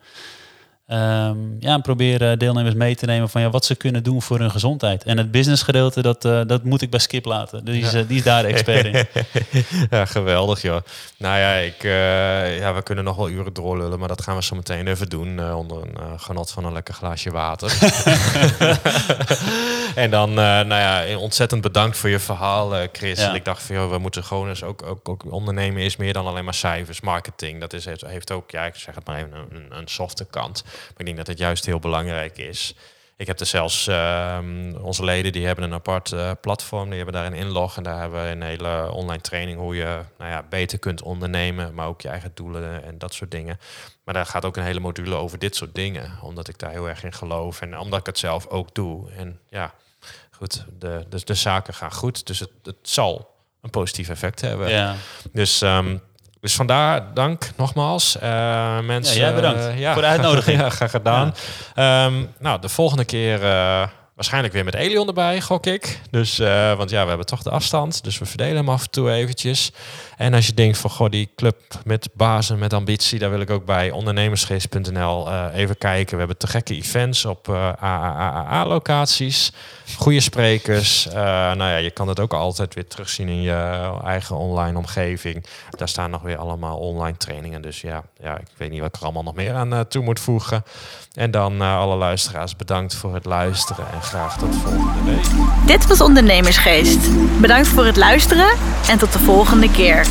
Ehm, 0.89 1.37
ja, 1.59 1.73
en 1.73 1.81
probeer 1.81 2.37
deelnemers 2.37 2.75
mee 2.75 2.95
te 2.95 3.05
nemen 3.05 3.29
van 3.29 3.41
ja, 3.41 3.49
wat 3.49 3.65
ze 3.65 3.75
kunnen 3.75 4.03
doen 4.03 4.21
voor 4.21 4.39
hun 4.39 4.51
gezondheid. 4.51 5.03
En 5.03 5.17
het 5.17 5.31
businessgedeelte, 5.31 6.01
dat, 6.01 6.25
eh, 6.25 6.41
dat 6.47 6.63
moet 6.63 6.81
ik 6.81 6.89
bij 6.89 6.99
Skip 6.99 7.25
laten. 7.25 7.65
Die 7.65 7.81
is, 7.81 7.93
eh, 7.93 8.01
die 8.07 8.17
is 8.17 8.23
daar 8.23 8.41
de 8.41 8.47
expert 8.47 8.85
in. 8.85 9.07
ja, 9.97 10.05
geweldig 10.05 10.61
joh. 10.61 10.81
Nou 11.17 11.37
ja, 11.39 11.53
ik, 11.53 11.83
eh, 11.83 12.59
ja, 12.59 12.73
we 12.73 12.83
kunnen 12.83 13.03
nog 13.03 13.15
wel 13.15 13.29
uren 13.29 13.53
doorlullen, 13.53 13.99
maar 13.99 14.07
dat 14.07 14.21
gaan 14.21 14.35
we 14.35 14.43
zo 14.43 14.55
meteen 14.55 14.87
even 14.87 15.09
doen 15.09 15.53
onder 15.53 15.81
een 15.81 16.19
genot 16.19 16.51
van 16.51 16.65
een 16.65 16.73
lekker 16.73 16.93
glaasje 16.93 17.31
water. 17.31 17.71
en 19.95 20.11
dan, 20.11 20.29
eh, 20.29 20.35
nou 20.35 20.67
ja, 20.67 21.17
ontzettend 21.17 21.61
bedankt 21.61 21.97
voor 21.97 22.09
je 22.09 22.19
verhaal, 22.19 22.75
eh, 22.75 22.87
Chris. 22.91 23.19
Ja. 23.19 23.29
En 23.29 23.35
ik 23.35 23.45
dacht 23.45 23.63
van, 23.63 23.75
joh, 23.75 23.89
we 23.89 23.97
moeten 23.97 24.23
gewoon 24.23 24.49
eens 24.49 24.63
ook, 24.63 24.83
ook, 24.83 25.09
ook 25.09 25.31
ondernemen 25.31 25.81
is 25.81 25.95
meer 25.95 26.13
dan 26.13 26.25
alleen 26.25 26.43
maar 26.43 26.53
cijfers, 26.53 27.01
marketing. 27.01 27.59
Dat 27.59 27.73
is, 27.73 27.85
heeft, 27.85 28.01
heeft 28.01 28.31
ook, 28.31 28.51
ja, 28.51 28.65
ik 28.65 28.75
zeg 28.75 28.95
het 28.95 29.05
maar 29.05 29.17
even, 29.17 29.33
een, 29.51 29.65
een 29.69 29.87
softe 29.87 30.25
kant. 30.25 30.63
Maar 30.63 30.93
ik 30.97 31.05
denk 31.05 31.17
dat 31.17 31.27
het 31.27 31.37
juist 31.37 31.65
heel 31.65 31.79
belangrijk 31.79 32.37
is. 32.37 32.75
Ik 33.19 33.27
heb 33.27 33.39
er 33.39 33.45
zelfs 33.45 33.87
ehm, 33.87 34.75
onze 34.81 35.03
leden 35.03 35.31
die 35.31 35.45
hebben 35.45 35.63
een 35.63 35.73
apart 35.73 36.11
eh, 36.11 36.31
platform, 36.41 36.87
die 36.87 36.95
hebben 36.95 37.13
daar 37.13 37.25
een 37.25 37.33
inlog 37.33 37.77
en 37.77 37.83
daar 37.83 37.99
hebben 37.99 38.23
we 38.23 38.29
een 38.29 38.41
hele 38.41 38.91
online 38.91 39.21
training 39.21 39.57
hoe 39.59 39.75
je 39.75 39.99
nou 40.17 40.31
ja, 40.31 40.45
beter 40.49 40.79
kunt 40.79 41.01
ondernemen, 41.01 41.73
maar 41.73 41.87
ook 41.87 42.01
je 42.01 42.07
eigen 42.07 42.31
doelen 42.33 42.83
en 42.83 42.97
dat 42.97 43.13
soort 43.13 43.31
dingen. 43.31 43.59
Maar 44.03 44.13
daar 44.13 44.25
gaat 44.25 44.45
ook 44.45 44.57
een 44.57 44.63
hele 44.63 44.79
module 44.79 45.15
over 45.15 45.39
dit 45.39 45.55
soort 45.55 45.75
dingen, 45.75 46.11
omdat 46.21 46.47
ik 46.47 46.57
daar 46.57 46.71
heel 46.71 46.89
erg 46.89 47.03
in 47.03 47.13
geloof 47.13 47.61
en 47.61 47.77
omdat 47.77 47.99
ik 47.99 48.05
het 48.05 48.19
zelf 48.19 48.47
ook 48.47 48.75
doe. 48.75 49.11
En 49.11 49.39
ja, 49.49 49.73
goed, 50.31 50.65
de, 50.79 51.05
de, 51.09 51.21
de 51.23 51.33
zaken 51.33 51.73
gaan 51.73 51.93
goed, 51.93 52.27
dus 52.27 52.39
het, 52.39 52.51
het 52.63 52.75
zal 52.81 53.35
een 53.61 53.69
positief 53.69 54.09
effect 54.09 54.41
hebben. 54.41 54.69
Ja. 54.69 54.95
Dus, 55.31 55.61
ehm, 55.61 55.97
dus 56.41 56.55
vandaar 56.55 57.13
dank 57.13 57.49
nogmaals. 57.55 58.17
Eh, 58.17 58.79
mensen, 58.79 59.15
Ja, 59.15 59.21
jij 59.21 59.33
bedankt 59.35 59.67
eh, 59.67 59.79
ja, 59.79 59.93
voor 59.93 60.01
de 60.01 60.07
uitnodiging. 60.07 60.59
ja, 60.61 60.69
gedaan. 60.69 61.33
Ehm, 61.75 62.13
nou, 62.39 62.61
de 62.61 62.69
volgende 62.69 63.05
keer 63.05 63.43
eh, 63.43 63.87
Waarschijnlijk 64.19 64.53
weer 64.53 64.65
met 64.65 64.75
Elion 64.75 65.07
erbij, 65.07 65.41
gok 65.41 65.65
ik. 65.65 65.99
Dus, 66.09 66.39
uh, 66.39 66.73
want 66.77 66.89
ja, 66.89 67.01
we 67.01 67.07
hebben 67.07 67.25
toch 67.25 67.43
de 67.43 67.49
afstand. 67.49 68.03
Dus 68.03 68.17
we 68.17 68.25
verdelen 68.25 68.55
hem 68.55 68.69
af 68.69 68.83
en 68.83 68.89
toe 68.89 69.11
eventjes. 69.11 69.71
En 70.17 70.33
als 70.33 70.45
je 70.45 70.53
denkt 70.53 70.77
van, 70.77 70.89
goh, 70.89 71.09
die 71.09 71.29
club 71.35 71.57
met 71.85 72.09
bazen, 72.13 72.59
met 72.59 72.73
ambitie, 72.73 73.19
daar 73.19 73.29
wil 73.29 73.39
ik 73.39 73.49
ook 73.49 73.65
bij 73.65 73.91
ondernemersgeest.nl 73.91 75.27
uh, 75.27 75.45
even 75.53 75.77
kijken. 75.77 76.13
We 76.13 76.19
hebben 76.19 76.37
te 76.37 76.47
gekke 76.47 76.75
events 76.75 77.25
op 77.25 77.47
uh, 77.47 77.71
AAA-locaties. 77.79 79.51
Goede 79.97 80.19
sprekers. 80.19 81.05
nou 81.13 81.57
ja, 81.57 81.75
je 81.75 81.91
kan 81.91 82.07
het 82.07 82.19
ook 82.19 82.33
altijd 82.33 82.73
weer 82.73 82.87
terugzien 82.87 83.27
in 83.27 83.41
je 83.41 83.91
eigen 84.03 84.35
online 84.35 84.77
omgeving. 84.77 85.45
Daar 85.69 85.89
staan 85.89 86.09
nog 86.09 86.21
weer 86.21 86.37
allemaal 86.37 86.77
online 86.77 87.17
trainingen. 87.17 87.61
Dus 87.61 87.81
ja, 87.81 88.03
ja 88.21 88.37
ik 88.37 88.47
weet 88.57 88.69
niet 88.69 88.79
wat 88.79 88.89
ik 88.89 88.95
er 88.95 89.03
allemaal 89.03 89.23
nog 89.23 89.35
meer 89.35 89.53
aan 89.53 89.87
toe 89.87 90.03
moet 90.03 90.19
voegen. 90.19 90.63
En 91.13 91.31
dan 91.31 91.61
alle 91.61 91.95
luisteraars 91.95 92.55
bedankt 92.55 92.95
voor 92.95 93.13
het 93.13 93.25
luisteren 93.25 93.91
en 93.91 94.01
tot 94.09 94.55
volgende 94.63 95.03
week. 95.05 95.25
Dit 95.65 95.87
was 95.87 96.01
Ondernemersgeest. 96.01 96.99
Bedankt 97.41 97.67
voor 97.67 97.85
het 97.85 97.97
luisteren 97.97 98.47
en 98.89 98.97
tot 98.97 99.13
de 99.13 99.19
volgende 99.19 99.71
keer. 99.71 100.05